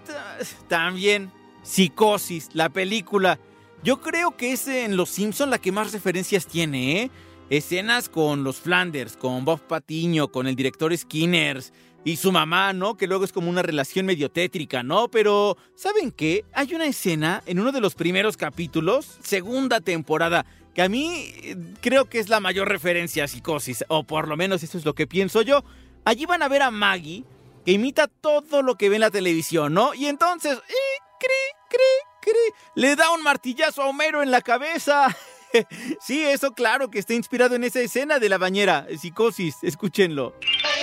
también. 0.68 1.32
Psicosis, 1.62 2.50
la 2.54 2.70
película. 2.70 3.40
Yo 3.84 4.02
creo 4.02 4.36
que 4.36 4.54
es 4.54 4.68
en 4.68 4.98
Los 4.98 5.10
Simpson 5.10 5.50
la 5.50 5.60
que 5.60 5.72
más 5.72 5.94
referencias 5.94 6.48
tiene, 6.48 7.04
¿eh? 7.04 7.12
Escenas 7.50 8.10
con 8.10 8.44
los 8.44 8.58
Flanders, 8.58 9.16
con 9.16 9.46
Bob 9.46 9.62
Patiño, 9.62 10.30
con 10.30 10.48
el 10.48 10.56
director 10.56 10.98
Skinners 10.98 11.74
y 12.04 12.16
su 12.16 12.32
mamá, 12.32 12.74
¿no? 12.74 12.98
Que 12.98 13.08
luego 13.08 13.24
es 13.24 13.32
como 13.32 13.50
una 13.50 13.62
relación 13.62 14.06
medio 14.06 14.32
tétrica, 14.32 14.82
¿no? 14.82 15.10
Pero, 15.10 15.58
¿saben 15.76 16.12
qué? 16.12 16.44
Hay 16.54 16.74
una 16.74 16.86
escena 16.86 17.44
en 17.46 17.60
uno 17.60 17.72
de 17.72 17.82
los 17.82 17.94
primeros 17.94 18.36
capítulos, 18.36 19.20
segunda 19.22 19.80
temporada, 19.80 20.46
que 20.74 20.82
a 20.82 20.90
mí 20.90 21.34
creo 21.82 22.06
que 22.10 22.20
es 22.20 22.30
la 22.30 22.40
mayor 22.40 22.68
referencia 22.68 23.24
a 23.24 23.28
psicosis, 23.28 23.86
o 23.88 24.04
por 24.04 24.28
lo 24.28 24.36
menos 24.36 24.64
eso 24.64 24.78
es 24.78 24.86
lo 24.86 24.96
que 24.96 25.08
pienso 25.08 25.42
yo. 25.42 25.64
Allí 26.06 26.26
van 26.26 26.44
a 26.44 26.48
ver 26.48 26.62
a 26.62 26.72
Maggie, 26.72 27.24
que 27.66 27.72
imita 27.72 28.08
todo 28.08 28.62
lo 28.62 28.76
que 28.76 28.90
ve 28.90 28.96
en 28.96 29.02
la 29.02 29.12
televisión, 29.12 29.74
¿no? 29.74 29.94
Y 29.94 30.08
entonces, 30.08 30.58
¡eh, 30.58 31.00
cri, 31.20 31.30
cri, 31.70 31.78
cri! 32.22 32.54
Le 32.76 32.96
da 32.96 33.12
un 33.12 33.24
martillazo 33.24 33.84
a 33.84 33.88
Homero 33.88 34.24
en 34.24 34.32
la 34.32 34.42
cabeza. 34.42 35.16
sí, 36.02 36.24
eso 36.24 36.54
claro 36.54 36.90
que 36.90 37.00
está 37.00 37.14
inspirado 37.14 37.56
en 37.56 37.64
esa 37.64 37.80
escena 37.80 38.20
de 38.20 38.30
la 38.30 38.38
bañera, 38.38 38.88
psicosis, 38.98 39.58
escúchenlo. 39.62 40.36
¿eh? 40.42 40.74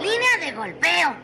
Línea 0.00 0.38
de 0.40 0.52
golpeo. 0.52 1.16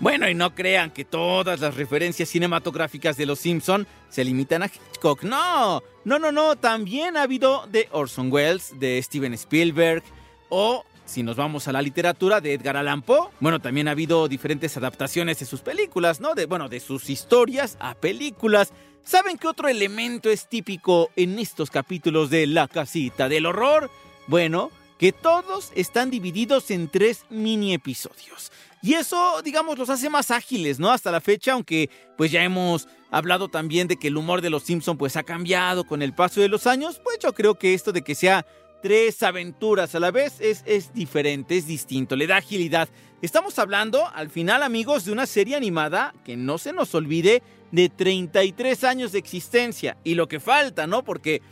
Bueno, 0.00 0.28
y 0.28 0.34
no 0.34 0.54
crean 0.54 0.92
que 0.92 1.04
todas 1.04 1.60
las 1.60 1.74
referencias 1.74 2.28
cinematográficas 2.28 3.16
de 3.16 3.26
Los 3.26 3.40
Simpson 3.40 3.86
se 4.08 4.24
limitan 4.24 4.62
a 4.62 4.66
Hitchcock. 4.66 5.24
No, 5.24 5.82
no, 6.04 6.18
no, 6.18 6.30
no. 6.30 6.56
También 6.56 7.16
ha 7.16 7.22
habido 7.22 7.66
de 7.66 7.88
Orson 7.90 8.32
Welles, 8.32 8.78
de 8.78 9.02
Steven 9.02 9.34
Spielberg 9.34 10.04
o, 10.50 10.84
si 11.04 11.22
nos 11.24 11.36
vamos 11.36 11.66
a 11.66 11.72
la 11.72 11.82
literatura, 11.82 12.40
de 12.40 12.54
Edgar 12.54 12.76
Allan 12.76 13.02
Poe. 13.02 13.28
Bueno, 13.40 13.60
también 13.60 13.88
ha 13.88 13.90
habido 13.90 14.28
diferentes 14.28 14.76
adaptaciones 14.76 15.40
de 15.40 15.46
sus 15.46 15.62
películas, 15.62 16.20
¿no? 16.20 16.34
De, 16.34 16.46
bueno, 16.46 16.68
de 16.68 16.78
sus 16.78 17.10
historias 17.10 17.76
a 17.80 17.94
películas. 17.94 18.72
¿Saben 19.08 19.38
qué 19.38 19.48
otro 19.48 19.68
elemento 19.68 20.28
es 20.28 20.50
típico 20.50 21.10
en 21.16 21.38
estos 21.38 21.70
capítulos 21.70 22.28
de 22.28 22.46
La 22.46 22.68
Casita 22.68 23.26
del 23.30 23.46
Horror? 23.46 23.90
Bueno, 24.26 24.70
que 24.98 25.12
todos 25.12 25.72
están 25.74 26.10
divididos 26.10 26.70
en 26.70 26.88
tres 26.88 27.24
mini 27.30 27.72
episodios. 27.72 28.52
Y 28.82 28.92
eso, 28.92 29.40
digamos, 29.42 29.78
los 29.78 29.88
hace 29.88 30.10
más 30.10 30.30
ágiles, 30.30 30.78
¿no? 30.78 30.90
Hasta 30.90 31.10
la 31.10 31.22
fecha, 31.22 31.54
aunque 31.54 31.88
pues 32.18 32.30
ya 32.30 32.44
hemos 32.44 32.86
hablado 33.10 33.48
también 33.48 33.88
de 33.88 33.96
que 33.96 34.08
el 34.08 34.18
humor 34.18 34.42
de 34.42 34.50
los 34.50 34.64
Simpson 34.64 34.98
pues 34.98 35.16
ha 35.16 35.22
cambiado 35.22 35.84
con 35.84 36.02
el 36.02 36.12
paso 36.12 36.42
de 36.42 36.48
los 36.48 36.66
años, 36.66 37.00
pues 37.02 37.18
yo 37.18 37.32
creo 37.32 37.54
que 37.54 37.72
esto 37.72 37.92
de 37.92 38.02
que 38.02 38.14
sea 38.14 38.44
tres 38.82 39.22
aventuras 39.22 39.94
a 39.94 40.00
la 40.00 40.10
vez 40.10 40.34
es, 40.38 40.62
es 40.66 40.92
diferente, 40.92 41.56
es 41.56 41.66
distinto, 41.66 42.14
le 42.14 42.26
da 42.26 42.36
agilidad. 42.36 42.90
Estamos 43.22 43.58
hablando, 43.58 44.06
al 44.14 44.28
final 44.28 44.62
amigos, 44.62 45.06
de 45.06 45.12
una 45.12 45.26
serie 45.26 45.56
animada 45.56 46.14
que 46.26 46.36
no 46.36 46.58
se 46.58 46.74
nos 46.74 46.94
olvide 46.94 47.42
de 47.72 47.88
33 47.88 48.84
años 48.84 49.12
de 49.12 49.18
existencia 49.18 49.96
y 50.04 50.14
lo 50.14 50.28
que 50.28 50.40
falta, 50.40 50.86
¿no? 50.86 51.04
Porque 51.04 51.42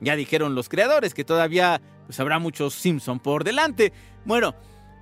ya 0.00 0.16
dijeron 0.16 0.54
los 0.54 0.68
creadores 0.68 1.14
que 1.14 1.24
todavía 1.24 1.80
pues 2.06 2.20
habrá 2.20 2.38
muchos 2.38 2.74
Simpson 2.74 3.18
por 3.18 3.44
delante. 3.44 3.92
Bueno, 4.24 4.54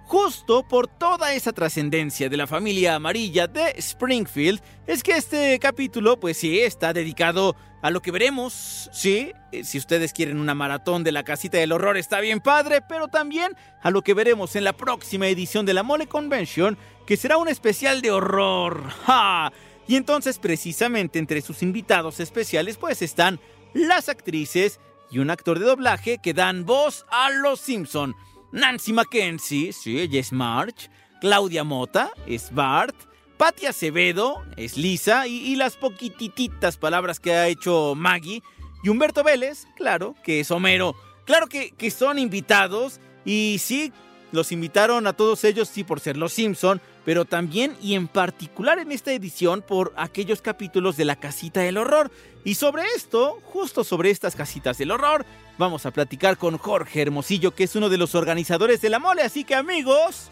Justo 0.06 0.68
por 0.68 0.86
toda 0.86 1.32
esa 1.32 1.54
trascendencia 1.54 2.28
de 2.28 2.36
la 2.36 2.46
familia 2.46 2.94
amarilla 2.94 3.46
de 3.46 3.70
Springfield, 3.78 4.60
es 4.86 5.02
que 5.02 5.12
este 5.12 5.58
capítulo, 5.58 6.20
pues 6.20 6.36
sí, 6.36 6.60
está 6.60 6.92
dedicado 6.92 7.56
a 7.80 7.90
lo 7.90 8.02
que 8.02 8.10
veremos, 8.10 8.90
sí, 8.92 9.32
eh, 9.50 9.64
si 9.64 9.78
ustedes 9.78 10.12
quieren 10.12 10.40
una 10.40 10.54
maratón 10.54 11.04
de 11.04 11.12
la 11.12 11.22
casita 11.22 11.56
del 11.56 11.72
horror 11.72 11.96
está 11.96 12.20
bien 12.20 12.40
padre, 12.40 12.82
pero 12.86 13.08
también 13.08 13.56
a 13.82 13.90
lo 13.90 14.02
que 14.02 14.12
veremos 14.12 14.56
en 14.56 14.64
la 14.64 14.74
próxima 14.74 15.26
edición 15.26 15.64
de 15.64 15.72
la 15.72 15.82
Mole 15.82 16.06
Convention, 16.06 16.76
que 17.06 17.16
será 17.16 17.38
un 17.38 17.48
especial 17.48 18.02
de 18.02 18.10
horror. 18.10 18.90
¡Ja! 19.06 19.52
Y 19.86 19.96
entonces 19.96 20.38
precisamente 20.38 21.18
entre 21.18 21.42
sus 21.42 21.62
invitados 21.62 22.20
especiales 22.20 22.76
pues 22.76 23.02
están 23.02 23.40
las 23.74 24.08
actrices 24.08 24.80
y 25.10 25.18
un 25.18 25.30
actor 25.30 25.58
de 25.58 25.66
doblaje 25.66 26.18
que 26.22 26.34
dan 26.34 26.64
voz 26.64 27.04
a 27.10 27.30
los 27.30 27.60
Simpson. 27.60 28.14
Nancy 28.52 28.92
Mackenzie, 28.92 29.72
sí, 29.72 30.00
ella 30.00 30.20
es 30.20 30.32
Marge. 30.32 30.88
Claudia 31.20 31.64
Mota 31.64 32.10
es 32.26 32.52
Bart. 32.52 32.94
Patti 33.36 33.66
Acevedo 33.66 34.44
es 34.56 34.76
Lisa. 34.76 35.26
Y, 35.26 35.38
y, 35.38 35.56
las 35.56 35.76
poquititas 35.76 36.76
palabras 36.76 37.18
que 37.18 37.32
ha 37.32 37.48
hecho 37.48 37.94
Maggie. 37.96 38.42
Y 38.82 38.90
Humberto 38.90 39.24
Vélez, 39.24 39.66
claro, 39.76 40.14
que 40.22 40.40
es 40.40 40.50
Homero. 40.50 40.94
Claro 41.24 41.48
que, 41.48 41.70
que 41.72 41.90
son 41.90 42.18
invitados. 42.18 43.00
Y 43.24 43.56
sí, 43.58 43.92
los 44.34 44.52
invitaron 44.52 45.06
a 45.06 45.12
todos 45.12 45.44
ellos, 45.44 45.68
sí, 45.68 45.84
por 45.84 46.00
ser 46.00 46.16
los 46.16 46.32
Simpson. 46.32 46.80
Pero 47.04 47.24
también 47.24 47.76
y 47.80 47.94
en 47.94 48.08
particular 48.08 48.78
en 48.78 48.92
esta 48.92 49.12
edición 49.12 49.62
por 49.62 49.92
aquellos 49.96 50.42
capítulos 50.42 50.96
de 50.96 51.04
la 51.04 51.16
casita 51.16 51.60
del 51.60 51.78
horror. 51.78 52.10
Y 52.44 52.54
sobre 52.54 52.82
esto, 52.96 53.40
justo 53.44 53.84
sobre 53.84 54.10
estas 54.10 54.36
casitas 54.36 54.78
del 54.78 54.90
horror, 54.90 55.24
vamos 55.58 55.86
a 55.86 55.90
platicar 55.90 56.36
con 56.36 56.58
Jorge 56.58 57.02
Hermosillo, 57.02 57.54
que 57.54 57.64
es 57.64 57.76
uno 57.76 57.88
de 57.88 57.98
los 57.98 58.14
organizadores 58.14 58.80
de 58.80 58.90
la 58.90 58.98
mole. 58.98 59.22
Así 59.22 59.44
que 59.44 59.54
amigos, 59.54 60.28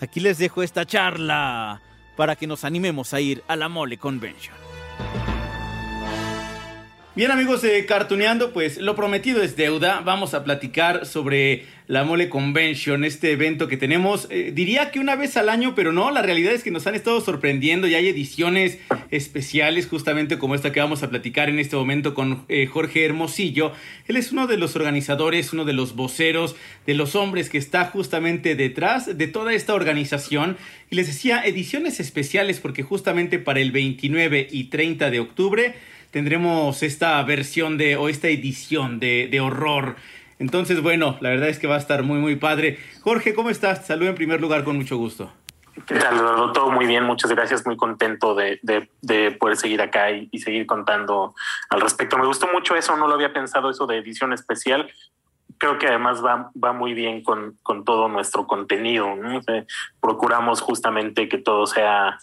aquí 0.00 0.20
les 0.20 0.38
dejo 0.38 0.62
esta 0.62 0.84
charla 0.84 1.80
para 2.16 2.36
que 2.36 2.46
nos 2.46 2.64
animemos 2.64 3.14
a 3.14 3.20
ir 3.20 3.42
a 3.48 3.56
la 3.56 3.68
mole 3.68 3.98
convention. 3.98 4.65
Bien 7.16 7.30
amigos 7.30 7.62
de 7.62 7.86
pues 8.52 8.76
lo 8.76 8.94
prometido 8.94 9.42
es 9.42 9.56
deuda. 9.56 10.02
Vamos 10.04 10.34
a 10.34 10.44
platicar 10.44 11.06
sobre 11.06 11.64
la 11.86 12.04
Mole 12.04 12.28
Convention, 12.28 13.04
este 13.04 13.32
evento 13.32 13.68
que 13.68 13.78
tenemos, 13.78 14.26
eh, 14.28 14.52
diría 14.54 14.90
que 14.90 15.00
una 15.00 15.16
vez 15.16 15.38
al 15.38 15.48
año, 15.48 15.74
pero 15.74 15.92
no, 15.92 16.10
la 16.10 16.20
realidad 16.20 16.52
es 16.52 16.62
que 16.62 16.70
nos 16.70 16.86
han 16.86 16.94
estado 16.94 17.22
sorprendiendo 17.22 17.86
y 17.86 17.94
hay 17.94 18.08
ediciones 18.08 18.78
especiales 19.10 19.86
justamente 19.86 20.36
como 20.36 20.54
esta 20.54 20.72
que 20.72 20.80
vamos 20.80 21.02
a 21.02 21.08
platicar 21.08 21.48
en 21.48 21.58
este 21.58 21.74
momento 21.74 22.12
con 22.12 22.44
eh, 22.48 22.66
Jorge 22.66 23.06
Hermosillo. 23.06 23.72
Él 24.08 24.16
es 24.16 24.32
uno 24.32 24.46
de 24.46 24.58
los 24.58 24.76
organizadores, 24.76 25.54
uno 25.54 25.64
de 25.64 25.72
los 25.72 25.96
voceros, 25.96 26.54
de 26.86 26.92
los 26.92 27.16
hombres 27.16 27.48
que 27.48 27.56
está 27.56 27.86
justamente 27.86 28.56
detrás 28.56 29.16
de 29.16 29.26
toda 29.26 29.54
esta 29.54 29.72
organización. 29.72 30.58
Y 30.90 30.96
les 30.96 31.06
decía, 31.06 31.40
ediciones 31.46 31.98
especiales 31.98 32.60
porque 32.60 32.82
justamente 32.82 33.38
para 33.38 33.60
el 33.60 33.72
29 33.72 34.48
y 34.50 34.64
30 34.64 35.10
de 35.10 35.20
octubre 35.20 35.74
tendremos 36.10 36.82
esta 36.82 37.22
versión 37.22 37.78
de, 37.78 37.96
o 37.96 38.08
esta 38.08 38.28
edición 38.28 38.98
de, 39.00 39.28
de 39.30 39.40
horror. 39.40 39.96
Entonces, 40.38 40.82
bueno, 40.82 41.16
la 41.20 41.30
verdad 41.30 41.48
es 41.48 41.58
que 41.58 41.66
va 41.66 41.76
a 41.76 41.78
estar 41.78 42.02
muy, 42.02 42.18
muy 42.18 42.36
padre. 42.36 42.78
Jorge, 43.00 43.34
¿cómo 43.34 43.50
estás? 43.50 43.86
Salud 43.86 44.06
en 44.06 44.14
primer 44.14 44.40
lugar, 44.40 44.64
con 44.64 44.76
mucho 44.76 44.96
gusto. 44.96 45.32
¿Qué 45.84 45.94
tal, 45.94 46.16
Todo 46.52 46.70
muy 46.70 46.86
bien, 46.86 47.04
muchas 47.04 47.30
gracias, 47.30 47.66
muy 47.66 47.76
contento 47.76 48.34
de, 48.34 48.58
de, 48.62 48.88
de 49.02 49.32
poder 49.32 49.56
seguir 49.58 49.82
acá 49.82 50.10
y, 50.10 50.38
seguir 50.38 50.66
contando 50.66 51.34
al 51.68 51.80
respecto. 51.82 52.16
Me 52.16 52.26
gustó 52.26 52.48
mucho 52.50 52.74
eso, 52.76 52.96
no 52.96 53.06
lo 53.06 53.14
había 53.14 53.32
pensado 53.32 53.68
eso 53.68 53.86
de 53.86 53.98
edición 53.98 54.32
especial. 54.32 54.90
Creo 55.58 55.78
que 55.78 55.86
además 55.86 56.24
va, 56.24 56.50
va 56.62 56.72
muy 56.72 56.94
bien 56.94 57.22
con, 57.22 57.58
con 57.62 57.84
todo 57.84 58.08
nuestro 58.08 58.46
contenido. 58.46 59.08
procuramos 60.00 60.62
justamente 60.62 61.28
que 61.28 61.38
todo 61.38 61.66
sea 61.66 62.18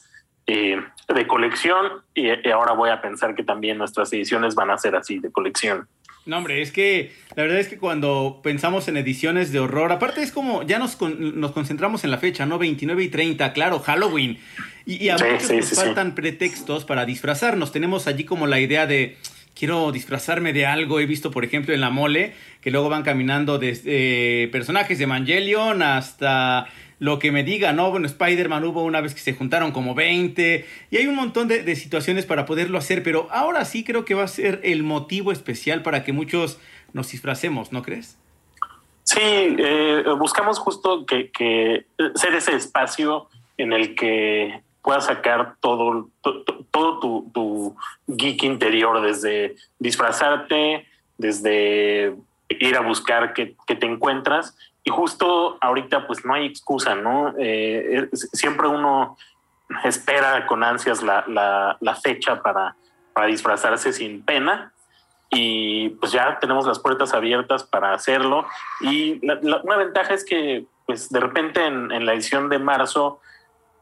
eh, 0.48 0.78
de 1.08 1.28
colección 1.28 2.02
y, 2.14 2.30
ahora 2.50 2.74
voy 2.74 2.90
a 2.90 3.02
pensar 3.02 3.36
que 3.36 3.44
también 3.44 3.78
nuestras 3.78 4.12
ediciones 4.14 4.56
van 4.56 4.72
a 4.72 4.78
ser 4.78 4.96
así, 4.96 5.20
de 5.20 5.32
colección. 5.32 5.88
No, 6.26 6.38
hombre, 6.38 6.62
es 6.62 6.72
que 6.72 7.12
la 7.36 7.44
verdad 7.44 7.60
es 7.60 7.68
que 7.68 7.78
cuando 7.78 8.40
pensamos 8.44 8.88
en 8.88 8.96
ediciones 8.96 9.52
de 9.52 9.60
horror, 9.60 9.92
aparte 9.92 10.22
es 10.22 10.32
como 10.32 10.64
ya 10.64 10.80
nos, 10.80 11.00
nos 11.02 11.52
concentramos 11.52 12.04
en 12.06 12.12
la 12.12 12.18
fecha, 12.18 12.46
¿no? 12.46 12.58
29 12.58 13.04
y 13.04 13.10
30, 13.10 13.52
claro, 13.54 13.80
Halloween. 13.80 14.40
Y, 14.86 15.10
a 15.10 15.18
muchos 15.18 15.52
nos 15.52 15.76
faltan 15.76 16.16
pretextos 16.16 16.86
para 16.86 17.06
disfrazarnos. 17.06 17.72
Tenemos 17.72 18.08
allí 18.08 18.24
como 18.24 18.48
la 18.48 18.60
idea 18.60 18.86
de 18.86 19.18
quiero 19.56 19.92
disfrazarme 19.92 20.54
de 20.54 20.66
algo. 20.66 21.00
He 21.00 21.06
visto, 21.06 21.32
por 21.32 21.46
ejemplo, 21.46 21.74
en 21.74 21.82
la 21.82 21.90
mole, 21.90 22.34
que 22.62 22.72
luego 22.72 22.90
van 22.90 23.04
caminando 23.04 23.60
desde 23.60 24.48
personajes 24.52 24.98
de 24.98 25.06
Evangelion 25.06 25.82
hasta 25.82 26.68
lo 27.04 27.20
que 27.20 27.34
me 27.34 27.44
diga, 27.44 27.74
¿no? 27.74 27.92
Bueno, 27.92 28.06
Spider-Man 28.06 28.64
hubo 28.64 28.82
una 28.82 29.02
vez 29.02 29.14
que 29.14 29.20
se 29.20 29.34
juntaron 29.34 29.74
como 29.74 29.94
20 29.94 30.66
y 30.90 30.96
hay 30.96 31.06
un 31.06 31.16
montón 31.16 31.50
de, 31.50 31.76
situaciones 31.76 32.26
para 32.26 32.46
poderlo 32.46 32.78
hacer, 32.78 33.04
pero 33.04 33.28
ahora 33.30 33.66
sí 33.66 33.84
creo 33.84 34.06
que 34.06 34.14
va 34.14 34.24
a 34.24 34.28
ser 34.30 34.62
el 34.64 34.84
motivo 34.84 35.34
especial 35.34 35.82
para 35.82 36.06
que 36.06 36.14
muchos 36.14 36.62
nos 36.94 37.12
disfracemos, 37.12 37.74
¿no 37.74 37.82
crees? 37.82 38.18
Sí, 39.04 39.20
eh, 39.22 40.06
buscamos 40.18 40.60
justo 40.60 41.06
que, 41.06 41.30
que, 41.30 41.88
ser 42.16 42.36
ese 42.36 42.56
espacio 42.56 43.28
en 43.58 43.74
el 43.74 43.96
que 43.96 44.62
puedas 44.82 45.08
sacar 45.08 45.58
todo, 45.60 46.08
todo 46.72 47.00
tu, 47.02 47.32
tu, 47.34 47.76
geek 48.08 48.44
interior, 48.44 49.02
desde 49.02 49.56
disfrazarte, 49.78 50.88
desde 51.18 52.16
ir 52.48 52.78
a 52.78 52.82
buscar 52.82 53.34
qué 53.34 53.56
te 53.68 53.86
encuentras 53.86 54.56
y 54.84 54.92
justo 54.92 55.58
ahorita 55.62 56.08
pues 56.08 56.26
no 56.26 56.34
hay 56.34 56.46
excusa, 56.46 56.96
¿no? 56.96 57.34
Eh, 57.38 58.10
siempre 58.12 58.68
uno 58.68 59.18
espera 59.84 60.46
con 60.46 60.64
ansias 60.64 61.02
la, 61.02 61.24
la, 61.80 61.96
fecha 61.96 62.42
para, 62.42 62.76
para 63.14 63.28
disfrazarse 63.28 63.94
sin 63.94 64.24
pena 64.24 64.74
y 65.30 65.90
pues 65.90 66.12
ya 66.12 66.38
tenemos 66.40 66.68
las 66.68 66.80
puertas 66.80 67.14
abiertas 67.14 67.64
para 67.64 67.94
hacerlo. 67.94 68.46
Y 68.82 69.22
una 69.26 69.78
ventaja 69.78 70.14
es 70.14 70.26
que 70.26 70.66
pues 70.86 71.10
de 71.10 71.20
repente 71.20 71.66
en, 71.66 72.06
la 72.06 72.14
edición 72.14 72.50
de 72.50 72.60
marzo 72.60 73.20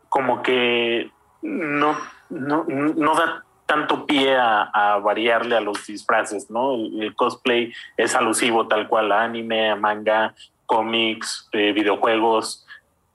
como 0.08 0.44
que 0.44 1.10
no, 1.42 1.98
no, 2.30 2.64
no 2.68 3.16
da 3.16 3.44
tanto 3.66 4.06
pie 4.06 4.38
a, 4.38 5.00
variarle 5.04 5.56
a 5.56 5.62
los 5.62 5.88
disfraces, 5.88 6.52
¿no? 6.52 6.76
El, 6.76 7.02
el, 7.02 7.16
cosplay 7.16 7.74
es 7.98 8.16
alusivo 8.16 8.68
tal 8.68 8.88
cual 8.88 9.12
a 9.12 9.24
anime, 9.24 9.72
a 9.72 9.76
manga, 9.76 10.36
cómics, 10.72 11.50
eh, 11.52 11.74
videojuegos, 11.74 12.66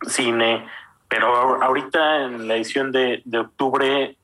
cine, 0.06 0.66
pero 1.08 1.62
ahorita 1.62 2.24
en 2.24 2.46
la 2.48 2.56
edición 2.56 2.92
de, 2.92 3.22
octubre 3.34 4.14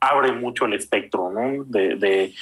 abre 0.00 0.32
mucho 0.32 0.64
el 0.64 0.72
espectro 0.72 1.30
¿no? 1.30 1.62
de, 1.66 2.34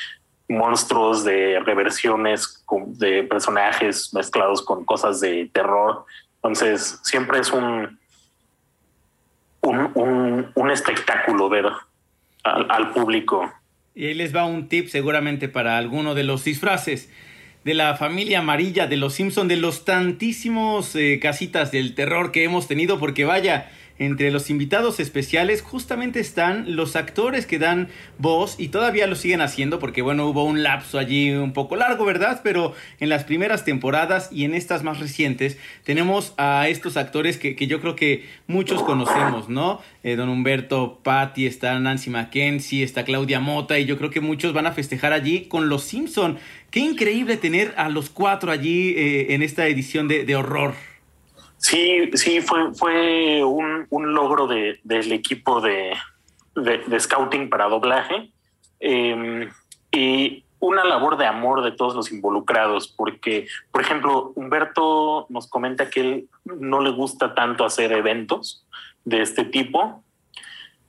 monstruos, 0.48 1.22
de 1.22 1.60
reversiones 1.60 2.64
de 2.86 3.24
personajes 3.24 4.14
mezclados 4.14 4.64
con 4.64 4.86
cosas 4.86 5.20
de 5.20 5.50
terror. 5.52 6.06
Entonces, 6.36 6.98
siempre 7.02 7.40
es 7.40 7.52
un, 7.52 7.98
un, 9.60 10.50
un, 10.54 10.70
espectáculo 10.70 11.50
ver 11.50 11.66
al, 12.42 12.70
al 12.70 12.92
público. 12.92 13.52
Y 13.94 14.06
ahí 14.06 14.14
les 14.14 14.34
va 14.34 14.46
un 14.46 14.68
tip 14.68 14.88
seguramente 14.88 15.50
para 15.50 15.76
alguno 15.76 16.14
de 16.14 16.24
los 16.24 16.42
disfraces 16.42 17.10
de 17.64 17.74
la 17.74 17.96
familia 17.96 18.38
amarilla 18.38 18.86
de 18.86 18.96
los 18.96 19.14
Simpson, 19.14 19.48
de 19.48 19.56
los 19.56 19.84
tantísimos 19.84 20.94
eh, 20.94 21.18
casitas 21.20 21.70
del 21.70 21.94
terror 21.94 22.32
que 22.32 22.44
hemos 22.44 22.68
tenido, 22.68 22.98
porque 22.98 23.24
vaya, 23.24 23.70
entre 23.98 24.30
los 24.30 24.50
invitados 24.50 25.00
especiales 25.00 25.62
justamente 25.62 26.20
están 26.20 26.76
los 26.76 26.96
actores 26.96 27.46
que 27.46 27.58
dan 27.58 27.88
voz 28.18 28.56
y 28.58 28.68
todavía 28.68 29.06
lo 29.06 29.16
siguen 29.16 29.40
haciendo 29.40 29.78
porque 29.78 30.02
bueno, 30.02 30.26
hubo 30.26 30.44
un 30.44 30.62
lapso 30.62 30.98
allí 30.98 31.30
un 31.30 31.52
poco 31.52 31.76
largo, 31.76 32.04
¿verdad? 32.04 32.40
Pero 32.42 32.74
en 33.00 33.08
las 33.08 33.24
primeras 33.24 33.64
temporadas 33.64 34.30
y 34.32 34.44
en 34.44 34.54
estas 34.54 34.82
más 34.82 35.00
recientes 35.00 35.58
tenemos 35.84 36.34
a 36.36 36.68
estos 36.68 36.96
actores 36.96 37.38
que, 37.38 37.54
yo 37.66 37.80
creo 37.80 37.96
que 37.96 38.24
muchos 38.46 38.82
conocemos, 38.82 39.48
¿no? 39.48 39.80
Eh, 40.02 40.16
don 40.16 40.28
Humberto 40.28 41.00
Patti, 41.02 41.46
está 41.46 41.78
Nancy 41.78 42.10
Mackenzie, 42.10 42.82
está 42.82 43.04
Claudia 43.04 43.40
Mota 43.40 43.78
y 43.78 43.84
yo 43.84 43.98
creo 43.98 44.10
que 44.10 44.20
muchos 44.20 44.52
van 44.52 44.66
a 44.66 44.72
festejar 44.72 45.12
allí 45.12 45.46
con 45.46 45.68
los 45.68 45.84
Simpson. 45.84 46.38
Qué 46.70 46.80
increíble 46.80 47.36
tener 47.36 47.74
a 47.76 47.88
los 47.88 48.10
cuatro 48.10 48.52
allí 48.52 48.90
eh, 48.90 49.34
en 49.34 49.42
esta 49.42 49.66
edición 49.66 50.08
de 50.08 50.36
horror. 50.36 50.87
Sí, 51.58 52.10
sí, 52.14 52.40
fue, 52.40 52.72
fue 52.74 53.44
un, 53.44 53.86
un 53.90 54.14
logro 54.14 54.46
de, 54.46 54.80
del 54.84 55.12
equipo 55.12 55.60
de, 55.60 55.92
de, 56.54 57.00
scouting 57.00 57.50
para 57.50 57.68
doblaje 57.68 58.30
em, 58.80 59.50
y 59.90 60.44
una 60.60 60.84
labor 60.84 61.16
de 61.16 61.26
amor 61.26 61.62
de 61.62 61.72
todos 61.72 61.94
los 61.94 62.12
involucrados, 62.12 62.88
porque, 62.88 63.46
por 63.72 63.82
ejemplo, 63.82 64.32
Humberto 64.34 65.26
nos 65.28 65.48
comenta 65.48 65.90
que 65.90 66.00
él 66.00 66.28
no 66.44 66.80
le 66.80 66.90
gusta 66.90 67.34
tanto 67.34 67.64
hacer 67.64 67.92
eventos 67.92 68.64
de 69.04 69.22
este 69.22 69.44
tipo, 69.44 70.02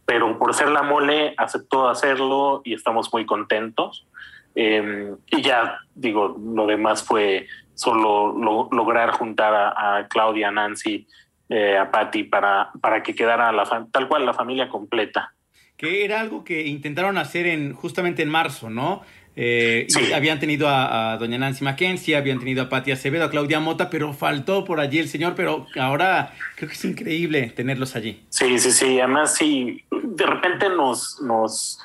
pero 0.06 0.40
por 0.40 0.56
ser 0.56 0.70
la 0.70 0.82
mole 0.84 1.34
aceptó 1.38 1.88
hacerlo 1.88 2.62
y 2.64 2.74
estamos 2.74 3.12
muy 3.14 3.26
contentos. 3.26 4.08
Em, 4.56 5.16
y 5.28 5.42
ya, 5.42 5.80
digo, 5.94 6.36
lo 6.40 6.66
demás 6.66 7.04
fue 7.04 7.48
solo 7.80 8.34
lograr 8.72 9.12
juntar 9.12 9.54
a, 9.56 10.06
Claudia, 10.10 10.50
a 10.50 10.52
Nancy, 10.52 11.08
eh, 11.48 11.78
a 11.78 11.90
Patty 11.90 12.24
para, 12.24 12.72
para 12.82 13.02
que 13.02 13.16
quedara 13.16 13.54
la 13.54 13.88
tal 13.90 14.10
cual 14.10 14.26
la 14.26 14.34
familia 14.34 14.68
completa. 14.68 15.34
Que 15.78 16.04
era 16.04 16.20
algo 16.20 16.44
que 16.44 16.68
intentaron 16.68 17.18
hacer 17.18 17.48
en 17.48 17.74
justamente 17.74 18.22
en 18.22 18.30
marzo, 18.30 18.70
¿no? 18.70 19.02
Eh, 19.38 19.86
sí. 19.88 20.12
habían 20.12 20.42
tenido 20.42 20.68
a, 20.68 21.16
doña 21.18 21.38
Nancy 21.38 21.64
Mackenzie, 21.64 22.18
habían 22.18 22.40
tenido 22.40 22.64
a 22.64 22.68
Patti 22.68 22.92
Acevedo, 22.92 23.24
a 23.24 23.30
Claudia 23.30 23.62
Mota, 23.62 23.90
pero 23.90 24.12
faltó 24.12 24.66
por 24.66 24.82
allí 24.82 25.00
el 25.00 25.08
señor, 25.08 25.36
pero 25.36 25.66
ahora 25.80 26.34
creo 26.58 26.68
que 26.68 26.76
es 26.76 26.84
increíble 26.84 27.54
tenerlos 27.56 27.96
allí. 27.96 28.26
Sí, 28.28 28.60
sí, 28.60 28.74
sí. 28.74 29.00
Además, 29.00 29.36
sí, 29.36 29.86
de 29.90 30.26
repente 30.26 30.68
nos, 30.68 31.22
nos, 31.22 31.80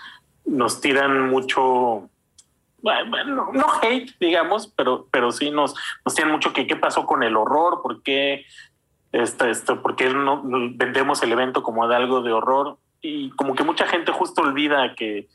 nos 0.44 0.80
tiran 0.80 1.30
mucho 1.30 2.10
bueno, 2.84 3.50
no 3.52 3.66
hate, 3.82 4.10
digamos, 4.20 4.68
pero, 4.76 5.08
pero 5.10 5.32
sí 5.32 5.50
nos, 5.50 5.74
nos 6.04 6.14
tienen 6.14 6.32
mucho 6.32 6.52
que 6.52 6.66
qué 6.66 6.76
pasó 6.76 7.06
con 7.06 7.22
el 7.22 7.36
horror, 7.36 7.80
por 7.82 8.02
qué, 8.02 8.44
este, 9.12 9.50
este, 9.50 9.74
por 9.76 10.00
no 10.14 10.42
vendemos 10.44 11.22
el 11.22 11.32
evento 11.32 11.62
como 11.62 11.88
de 11.88 11.96
algo 11.96 12.20
de 12.20 12.32
horror 12.32 12.78
y 13.00 13.30
como 13.30 13.54
que 13.54 13.64
mucha 13.64 13.86
gente 13.86 14.12
justo 14.12 14.42
olvida 14.42 14.94
que 14.94 15.28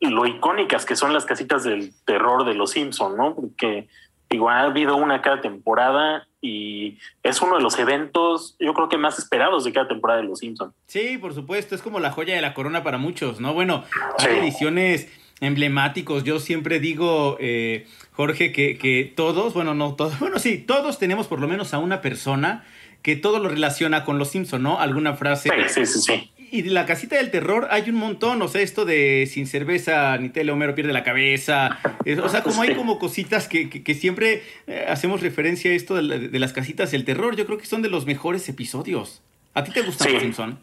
lo 0.00 0.26
icónicas 0.26 0.84
que 0.84 0.96
son 0.96 1.12
las 1.12 1.24
casitas 1.24 1.64
del 1.64 1.92
terror 2.04 2.44
de 2.44 2.54
los 2.54 2.70
Simpson, 2.72 3.16
¿no? 3.16 3.34
Porque 3.34 3.88
igual 4.30 4.56
ha 4.56 4.62
habido 4.64 4.96
una 4.96 5.22
cada 5.22 5.40
temporada 5.40 6.26
y 6.40 6.98
es 7.22 7.40
uno 7.40 7.56
de 7.56 7.62
los 7.62 7.78
eventos, 7.78 8.56
yo 8.58 8.74
creo 8.74 8.88
que 8.88 8.98
más 8.98 9.18
esperados 9.18 9.64
de 9.64 9.72
cada 9.72 9.88
temporada 9.88 10.20
de 10.20 10.26
los 10.26 10.40
Simpson. 10.40 10.74
Sí, 10.86 11.18
por 11.18 11.32
supuesto, 11.32 11.74
es 11.74 11.82
como 11.82 12.00
la 12.00 12.10
joya 12.10 12.34
de 12.34 12.42
la 12.42 12.54
corona 12.54 12.82
para 12.82 12.98
muchos, 12.98 13.40
¿no? 13.40 13.54
Bueno, 13.54 13.84
hay 14.18 14.38
ediciones 14.38 15.08
emblemáticos. 15.44 16.24
Yo 16.24 16.40
siempre 16.40 16.80
digo, 16.80 17.36
eh, 17.40 17.86
Jorge, 18.12 18.52
que, 18.52 18.78
que, 18.78 19.12
todos, 19.14 19.54
bueno, 19.54 19.74
no 19.74 19.94
todos, 19.94 20.18
bueno, 20.20 20.38
sí, 20.38 20.58
todos 20.58 20.98
tenemos 20.98 21.26
por 21.26 21.40
lo 21.40 21.48
menos 21.48 21.74
a 21.74 21.78
una 21.78 22.00
persona 22.00 22.64
que 23.02 23.16
todo 23.16 23.38
lo 23.38 23.50
relaciona 23.50 24.04
con 24.04 24.18
los 24.18 24.30
Simpson, 24.30 24.62
¿no? 24.62 24.80
Alguna 24.80 25.14
frase. 25.14 25.50
Sí, 25.68 25.84
sí, 25.84 26.00
sí. 26.00 26.30
Y 26.50 26.62
de 26.62 26.70
la 26.70 26.86
casita 26.86 27.16
del 27.16 27.32
terror 27.32 27.66
hay 27.70 27.90
un 27.90 27.96
montón, 27.96 28.40
o 28.40 28.46
sea, 28.46 28.62
esto 28.62 28.84
de 28.84 29.28
sin 29.30 29.48
cerveza 29.48 30.16
ni 30.18 30.28
tele 30.28 30.52
Homero 30.52 30.76
pierde 30.76 30.92
la 30.92 31.02
cabeza. 31.02 31.78
o 32.22 32.28
sea, 32.28 32.42
como 32.44 32.62
hay 32.62 32.76
como 32.76 33.00
cositas 33.00 33.48
que, 33.48 33.68
que, 33.68 33.94
siempre 33.94 34.44
eh, 34.68 34.86
hacemos 34.88 35.20
referencia 35.20 35.72
a 35.72 35.74
esto 35.74 35.96
de, 35.96 36.38
las 36.38 36.52
casitas 36.52 36.92
del 36.92 37.04
terror. 37.04 37.34
Yo 37.34 37.44
creo 37.44 37.58
que 37.58 37.66
son 37.66 37.82
de 37.82 37.90
los 37.90 38.06
mejores 38.06 38.48
episodios. 38.48 39.20
¿A 39.52 39.64
ti 39.64 39.72
te 39.72 39.82
gustan 39.82 40.12
los 40.12 40.22
Simpson? 40.22 40.58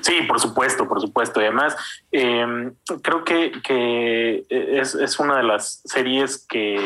Sí, 0.00 0.22
por 0.26 0.40
supuesto, 0.40 0.88
por 0.88 1.00
supuesto. 1.00 1.40
Y 1.40 1.44
además, 1.44 1.76
em, 2.12 2.74
creo 3.02 3.24
que, 3.24 3.52
que 3.62 4.44
es, 4.48 4.94
es, 4.94 5.18
una 5.18 5.36
de 5.36 5.42
las 5.42 5.82
series 5.84 6.44
que 6.46 6.78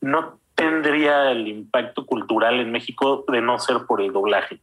no 0.00 0.38
tendría 0.54 1.30
el 1.30 1.48
impacto 1.48 2.06
cultural 2.06 2.60
en 2.60 2.70
México 2.70 3.24
de 3.28 3.40
no 3.40 3.58
ser 3.58 3.86
por 3.86 4.00
el 4.00 4.12
doblaje. 4.12 4.60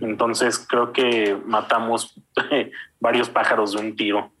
Entonces, 0.00 0.58
creo 0.58 0.92
que 0.92 1.36
matamos 1.44 2.14
varios 3.00 3.28
pájaros 3.28 3.72
de 3.72 3.80
un 3.80 3.96
tiro. 3.96 4.32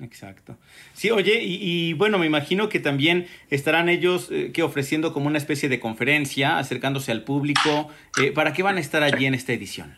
Exacto. 0.00 0.58
Sí, 0.92 1.10
oye, 1.10 1.40
y, 1.42 1.92
bueno, 1.92 2.18
me 2.18 2.26
imagino 2.26 2.68
que 2.68 2.80
también 2.80 3.26
estarán 3.48 3.88
ellos 3.88 4.28
eh, 4.30 4.50
que 4.52 4.62
ofreciendo 4.62 5.12
como 5.12 5.28
una 5.28 5.38
especie 5.38 5.68
de 5.68 5.78
conferencia, 5.78 6.58
acercándose 6.58 7.12
al 7.12 7.22
público. 7.22 7.88
Eh, 8.20 8.32
¿Para 8.32 8.52
qué 8.52 8.62
van 8.62 8.76
a 8.76 8.80
estar 8.80 9.02
allí 9.02 9.26
en 9.26 9.34
esta 9.34 9.52
edición? 9.52 9.96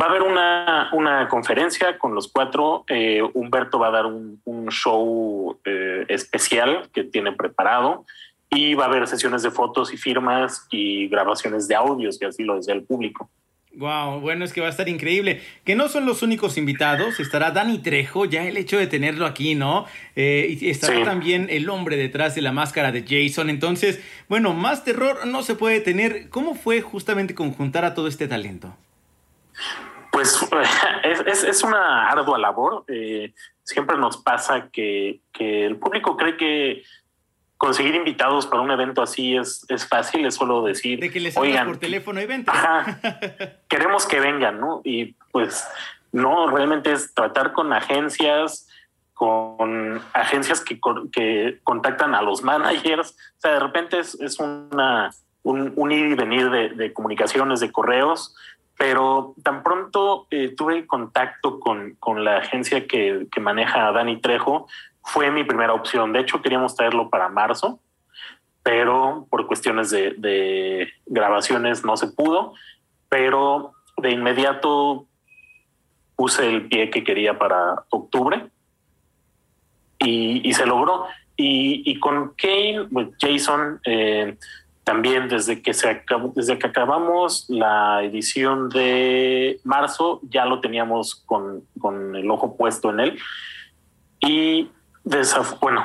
Va 0.00 0.06
a 0.06 0.08
haber 0.10 0.22
una, 0.22 1.26
conferencia 1.30 1.98
con 1.98 2.14
los 2.14 2.28
cuatro. 2.28 2.84
Eh, 2.88 3.22
Humberto 3.32 3.78
va 3.78 3.88
a 3.88 3.90
dar 3.90 4.06
un, 4.06 4.68
show 4.68 5.58
eh, 5.64 6.04
especial 6.08 6.88
que 6.92 7.04
tiene 7.04 7.32
preparado 7.32 8.04
y 8.50 8.74
va 8.74 8.84
a 8.84 8.88
haber 8.88 9.06
sesiones 9.06 9.42
de 9.42 9.50
fotos 9.50 9.92
y 9.94 9.96
firmas 9.96 10.66
y 10.70 11.08
grabaciones 11.08 11.66
de 11.66 11.74
audios, 11.74 12.18
que 12.18 12.26
así 12.26 12.42
lo 12.42 12.56
desea 12.56 12.74
el 12.74 12.82
público. 12.82 13.30
Wow, 13.76 14.20
bueno, 14.20 14.44
es 14.44 14.54
que 14.54 14.62
va 14.62 14.68
a 14.68 14.70
estar 14.70 14.88
increíble. 14.88 15.42
Que 15.64 15.76
no 15.76 15.88
son 15.88 16.06
los 16.06 16.22
únicos 16.22 16.56
invitados, 16.56 17.20
estará 17.20 17.50
Dani 17.50 17.78
Trejo, 17.78 18.24
ya 18.24 18.46
el 18.46 18.56
hecho 18.56 18.78
de 18.78 18.86
tenerlo 18.86 19.26
aquí, 19.26 19.54
¿no? 19.54 19.84
Eh, 20.14 20.56
y 20.60 20.70
estará 20.70 21.04
también 21.04 21.48
el 21.50 21.68
hombre 21.68 21.96
detrás 21.96 22.34
de 22.34 22.40
la 22.40 22.52
máscara 22.52 22.90
de 22.90 23.04
Jason. 23.06 23.50
Entonces, 23.50 24.00
bueno, 24.28 24.54
más 24.54 24.84
terror 24.84 25.26
no 25.26 25.42
se 25.42 25.56
puede 25.56 25.80
tener. 25.80 26.30
¿Cómo 26.30 26.54
fue 26.54 26.80
justamente 26.80 27.34
conjuntar 27.34 27.84
a 27.84 27.92
todo 27.92 28.08
este 28.08 28.28
talento? 28.28 28.74
Pues 30.12 30.38
es, 31.04 31.44
es, 31.44 31.62
una 31.62 32.08
ardua 32.08 32.38
labor. 32.38 32.84
Eh, 32.88 33.34
siempre 33.62 33.96
nos 33.96 34.16
pasa 34.16 34.68
que, 34.70 35.20
que 35.32 35.66
el 35.66 35.76
público 35.76 36.16
cree 36.16 36.36
que 36.36 36.82
conseguir 37.58 37.94
invitados 37.94 38.46
para 38.46 38.62
un 38.62 38.70
evento 38.70 39.02
así 39.02 39.36
es, 39.36 39.64
es 39.68 39.86
fácil, 39.86 40.26
es 40.26 40.34
solo 40.34 40.62
decir, 40.62 41.00
de 41.00 41.10
que 41.10 41.20
les 41.20 41.36
oigan, 41.36 41.66
por 41.66 41.78
teléfono 41.78 42.20
y 42.20 42.26
vente. 42.26 42.52
queremos 43.68 44.06
que 44.06 44.20
vengan, 44.20 44.60
¿no? 44.60 44.82
Y 44.84 45.14
pues 45.32 45.66
no, 46.12 46.48
realmente 46.50 46.92
es 46.92 47.14
tratar 47.14 47.52
con 47.52 47.72
agencias, 47.72 48.68
con 49.14 50.02
agencias 50.12 50.60
que, 50.60 50.78
que 51.10 51.58
contactan 51.64 52.14
a 52.14 52.22
los 52.22 52.42
managers, 52.42 53.12
o 53.12 53.40
sea, 53.40 53.52
de 53.52 53.60
repente 53.60 53.98
es, 53.98 54.14
es 54.20 54.38
una, 54.38 55.10
un, 55.42 55.92
ir 55.92 56.08
y 56.08 56.14
venir 56.14 56.50
de, 56.50 56.68
de, 56.70 56.92
comunicaciones, 56.92 57.60
de 57.60 57.72
correos, 57.72 58.34
pero 58.78 59.34
tan 59.42 59.62
pronto 59.62 60.26
eh, 60.30 60.54
tuve 60.56 60.86
contacto 60.86 61.60
con, 61.60 61.96
con 61.98 62.24
la 62.24 62.38
agencia 62.38 62.86
que, 62.86 63.26
que 63.30 63.40
maneja 63.40 63.90
Dani 63.92 64.20
Trejo, 64.20 64.66
fue 65.06 65.30
mi 65.30 65.44
primera 65.44 65.72
opción. 65.72 66.12
De 66.12 66.20
hecho, 66.20 66.42
queríamos 66.42 66.74
traerlo 66.74 67.08
para 67.08 67.28
marzo, 67.28 67.80
pero 68.62 69.26
por 69.30 69.46
cuestiones 69.46 69.90
de, 69.90 70.88
grabaciones 71.06 71.84
no 71.84 71.96
se 71.96 72.08
pudo. 72.08 72.54
Pero 73.08 73.72
de 73.98 74.10
inmediato 74.10 75.06
puse 76.16 76.48
el 76.48 76.66
pie 76.68 76.90
que 76.90 77.04
quería 77.04 77.38
para 77.38 77.84
octubre 77.90 78.48
y, 80.00 80.52
se 80.52 80.66
logró. 80.66 81.06
Y, 81.36 81.98
con 82.00 82.34
Kane, 82.34 82.88
pues, 82.92 83.08
Jason, 83.20 83.80
eh, 83.84 84.36
también 84.86 85.28
desde 85.28 85.62
que, 85.62 85.74
se 85.74 86.04
desde 86.36 86.60
que 86.60 86.68
acabamos 86.68 87.46
la 87.48 88.04
edición 88.04 88.68
de 88.68 89.58
marzo, 89.64 90.20
ya 90.30 90.44
lo 90.44 90.60
teníamos 90.60 91.16
con, 91.26 91.64
con 91.80 92.14
el 92.14 92.30
ojo 92.30 92.56
puesto 92.56 92.90
en 92.90 93.00
él. 93.00 93.18
Y 94.20 94.70
bueno, 95.60 95.84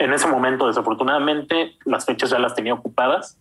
en 0.00 0.12
ese 0.12 0.26
momento 0.26 0.66
desafortunadamente 0.66 1.76
las 1.84 2.04
fechas 2.04 2.30
ya 2.30 2.40
las 2.40 2.56
tenía 2.56 2.74
ocupadas, 2.74 3.38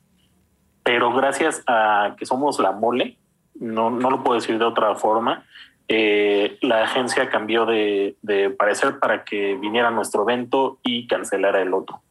pero 0.84 1.12
gracias 1.14 1.64
a 1.66 2.16
que 2.16 2.28
somos 2.28 2.60
la 2.60 2.72
mole, 2.72 3.18
no, 3.56 3.90
no 3.90 4.12
lo 4.12 4.24
puedo 4.24 4.40
decir 4.40 4.60
de 4.60 4.66
otra 4.66 4.94
forma, 4.94 5.46
eh, 5.88 6.60
la 6.62 6.84
agencia 6.84 7.32
cambió 7.32 7.66
de, 7.66 8.16
parecer 8.56 9.00
para 9.00 9.24
que 9.24 9.56
viniera 9.56 9.90
nuestro 9.90 10.22
evento 10.22 10.78
y 10.84 11.08
cancelara 11.08 11.60
el 11.64 11.74
otro. 11.74 12.02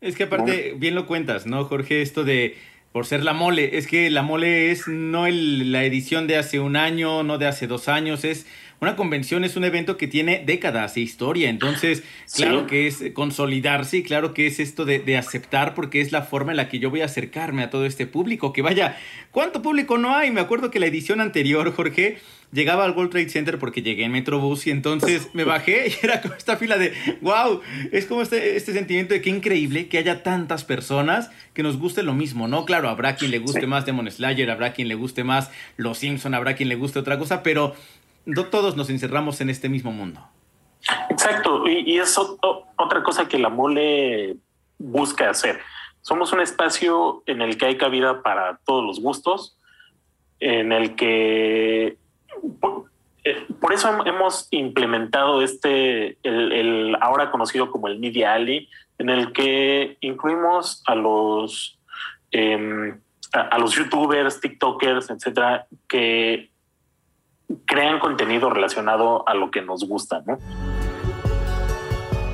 Es 0.00 0.14
que 0.14 0.24
aparte, 0.24 0.74
bien 0.76 0.94
lo 0.94 1.06
cuentas, 1.06 1.46
¿no, 1.46 1.64
Jorge? 1.64 2.02
Esto 2.02 2.24
de 2.24 2.56
por 2.92 3.04
ser 3.04 3.22
la 3.22 3.32
mole, 3.32 3.76
es 3.76 3.86
que 3.86 4.10
la 4.10 4.22
mole 4.22 4.70
es 4.70 4.88
no 4.88 5.26
la 5.28 5.84
edición 5.84 6.26
de 6.26 6.36
hace 6.36 6.58
un 6.58 6.76
año, 6.76 7.22
no 7.22 7.36
de 7.36 7.46
hace 7.46 7.66
dos 7.66 7.88
años, 7.88 8.24
es 8.24 8.46
una 8.80 8.96
convención 8.96 9.44
es 9.44 9.56
un 9.56 9.64
evento 9.64 9.96
que 9.96 10.06
tiene 10.06 10.42
décadas 10.44 10.94
de 10.94 11.00
historia, 11.00 11.50
entonces 11.50 12.04
claro 12.34 12.66
que 12.66 12.86
es 12.86 13.02
consolidarse 13.12 13.98
y 13.98 14.02
claro 14.02 14.34
que 14.34 14.46
es 14.46 14.60
esto 14.60 14.84
de, 14.84 15.16
aceptar 15.16 15.74
porque 15.74 16.00
es 16.00 16.12
la 16.12 16.22
forma 16.22 16.52
en 16.52 16.56
la 16.56 16.68
que 16.68 16.78
yo 16.78 16.90
voy 16.90 17.00
a 17.00 17.06
acercarme 17.06 17.62
a 17.62 17.70
todo 17.70 17.86
este 17.86 18.06
público, 18.06 18.52
que 18.52 18.62
vaya, 18.62 18.96
¿cuánto 19.32 19.62
público 19.62 19.98
no 19.98 20.14
hay? 20.14 20.30
Me 20.30 20.40
acuerdo 20.40 20.70
que 20.70 20.78
la 20.78 20.86
edición 20.86 21.20
anterior, 21.20 21.72
Jorge, 21.74 22.18
llegaba 22.52 22.84
al 22.84 22.92
World 22.92 23.10
Trade 23.10 23.28
Center 23.28 23.58
porque 23.58 23.82
llegué 23.82 24.04
en 24.04 24.12
Metrobús 24.12 24.66
y 24.66 24.70
entonces 24.70 25.28
me 25.32 25.44
bajé 25.44 25.88
y 25.88 26.04
era 26.04 26.20
como 26.20 26.34
esta 26.34 26.56
fila 26.56 26.78
de, 26.78 26.92
wow, 27.20 27.60
es 27.90 28.06
como 28.06 28.22
este, 28.22 28.56
este 28.56 28.72
sentimiento 28.72 29.14
de 29.14 29.20
que 29.20 29.30
increíble 29.30 29.88
que 29.88 29.98
haya 29.98 30.22
tantas 30.22 30.64
personas 30.64 31.30
que 31.52 31.62
nos 31.62 31.78
guste 31.78 32.02
lo 32.02 32.14
mismo, 32.14 32.46
¿no? 32.48 32.64
Claro, 32.64 32.88
habrá 32.88 33.16
quien 33.16 33.32
le 33.32 33.38
guste 33.38 33.66
más 33.66 33.86
Demon 33.86 34.10
Slayer, 34.10 34.50
habrá 34.50 34.72
quien 34.72 34.88
le 34.88 34.94
guste 34.94 35.24
más 35.24 35.50
Los 35.76 35.98
Simpson, 35.98 36.34
habrá 36.34 36.54
quien 36.54 36.68
le 36.68 36.76
guste 36.76 36.98
otra 36.98 37.18
cosa, 37.18 37.42
pero 37.42 37.74
no 38.24 38.46
todos 38.46 38.76
nos 38.76 38.90
encerramos 38.90 39.40
en 39.40 39.50
este 39.50 39.68
mismo 39.68 39.92
mundo. 39.92 40.20
Exacto, 41.10 41.66
y, 41.68 41.98
es 41.98 42.16
otra 42.18 43.02
cosa 43.02 43.28
que 43.28 43.38
la 43.38 43.48
mole 43.48 44.36
busca 44.78 45.30
hacer. 45.30 45.60
Somos 46.02 46.32
un 46.32 46.40
espacio 46.40 47.22
en 47.26 47.42
el 47.42 47.58
que 47.58 47.66
hay 47.66 47.76
cabida 47.76 48.22
para 48.22 48.58
todos 48.64 48.84
los 48.84 49.00
gustos, 49.00 49.56
en 50.40 50.72
el 50.72 50.94
que 50.94 51.98
eh, 53.24 53.46
por, 53.60 53.72
eso 53.72 54.06
hemos 54.06 54.46
implementado 54.52 55.42
este, 55.42 56.16
el, 56.22 56.96
ahora 57.00 57.30
conocido 57.30 57.70
como 57.70 57.88
el 57.88 57.98
Media 57.98 58.34
Alley, 58.34 58.68
en 58.98 59.10
el 59.10 59.32
que 59.32 59.96
incluimos 60.00 60.82
a 60.86 60.94
los 60.94 61.78
em, 62.30 63.00
a, 63.32 63.58
los 63.58 63.74
youtubers, 63.74 64.40
tiktokers, 64.40 65.10
etcétera, 65.10 65.66
que 65.88 66.50
crean 67.66 67.98
contenido 67.98 68.50
relacionado 68.50 69.28
a 69.28 69.34
lo 69.34 69.50
que 69.50 69.62
nos 69.62 69.84
gusta, 69.84 70.22
¿no? 70.26 70.38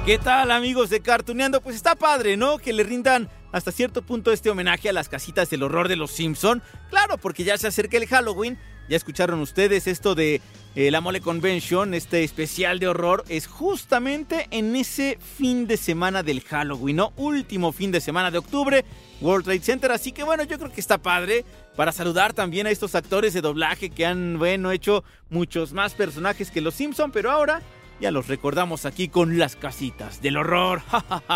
¿Qué 0.05 0.18
tal 0.18 0.50
amigos 0.50 0.90
de 0.90 1.00
Cartuneando? 1.00 1.62
Pues 1.62 1.77
está 1.77 1.94
padre, 1.94 2.37
¿no? 2.37 2.59
Que 2.59 2.74
le 2.74 2.85
rindan 2.85 3.31
hasta 3.53 3.72
cierto 3.72 4.03
punto 4.03 4.33
este 4.33 4.50
homenaje 4.50 4.90
a 4.90 4.92
las 4.92 5.09
casitas 5.09 5.48
del 5.48 5.62
horror 5.62 5.88
de 5.88 5.96
los 5.96 6.11
Simpson. 6.11 6.62
Claro, 6.90 7.16
porque 7.16 7.44
ya 7.44 7.57
se 7.57 7.68
acerca 7.68 7.96
el 7.96 8.07
Halloween. 8.07 8.59
Ya 8.88 8.97
escucharon 8.97 9.40
ustedes 9.40 9.87
esto 9.87 10.14
de 10.14 10.40
eh, 10.75 10.90
la 10.90 11.01
Mole 11.01 11.20
Convention, 11.20 11.94
este 11.94 12.25
especial 12.25 12.79
de 12.79 12.88
horror, 12.88 13.25
es 13.29 13.47
justamente 13.47 14.47
en 14.51 14.77
ese 14.77 15.18
fin 15.38 15.66
de 15.66 15.77
semana 15.77 16.23
del 16.23 16.42
Halloween, 16.42 16.97
¿no? 16.97 17.12
Último 17.16 17.73
fin 17.73 17.92
de 17.92 18.01
semana 18.01 18.31
de 18.31 18.38
octubre, 18.38 18.85
World 19.20 19.44
Trade 19.44 19.61
Center. 19.61 19.92
Así 19.92 20.12
que 20.12 20.23
bueno, 20.23 20.42
yo 20.42 20.59
creo 20.59 20.73
que 20.73 20.81
está 20.81 20.99
padre 20.99 21.44
para 21.77 21.92
saludar 21.92 22.33
también 22.33 22.66
a 22.66 22.70
estos 22.70 22.94
actores 22.94 23.33
de 23.33 23.40
doblaje 23.40 23.90
que 23.90 24.05
han, 24.05 24.38
bueno, 24.38 24.70
hecho 24.70 25.05
muchos 25.31 25.73
más 25.73 25.94
personajes 25.94 26.51
que 26.51 26.61
los 26.61 26.75
Simpson, 26.75 27.11
pero 27.11 27.31
ahora 27.31 27.62
ya 28.01 28.11
los 28.11 28.29
recordamos 28.29 28.87
aquí 28.87 29.09
con 29.09 29.39
las 29.39 29.57
casitas 29.57 30.21
del 30.21 30.37
horror. 30.37 30.83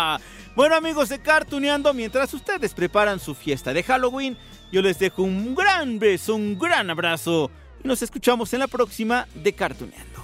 bueno 0.55 0.75
amigos 0.75 1.09
de 1.09 1.19
Cartuneando, 1.19 1.93
mientras 1.93 2.33
ustedes 2.33 2.73
preparan 2.73 3.19
su 3.19 3.35
fiesta 3.35 3.73
de 3.73 3.83
Halloween, 3.83 4.37
yo 4.71 4.81
les 4.81 4.99
dejo 4.99 5.23
un 5.23 5.55
gran 5.55 5.99
beso, 5.99 6.35
un 6.35 6.57
gran 6.57 6.89
abrazo 6.89 7.49
y 7.83 7.87
nos 7.87 8.01
escuchamos 8.01 8.53
en 8.53 8.59
la 8.59 8.67
próxima 8.67 9.27
de 9.35 9.53
Cartuneando. 9.53 10.18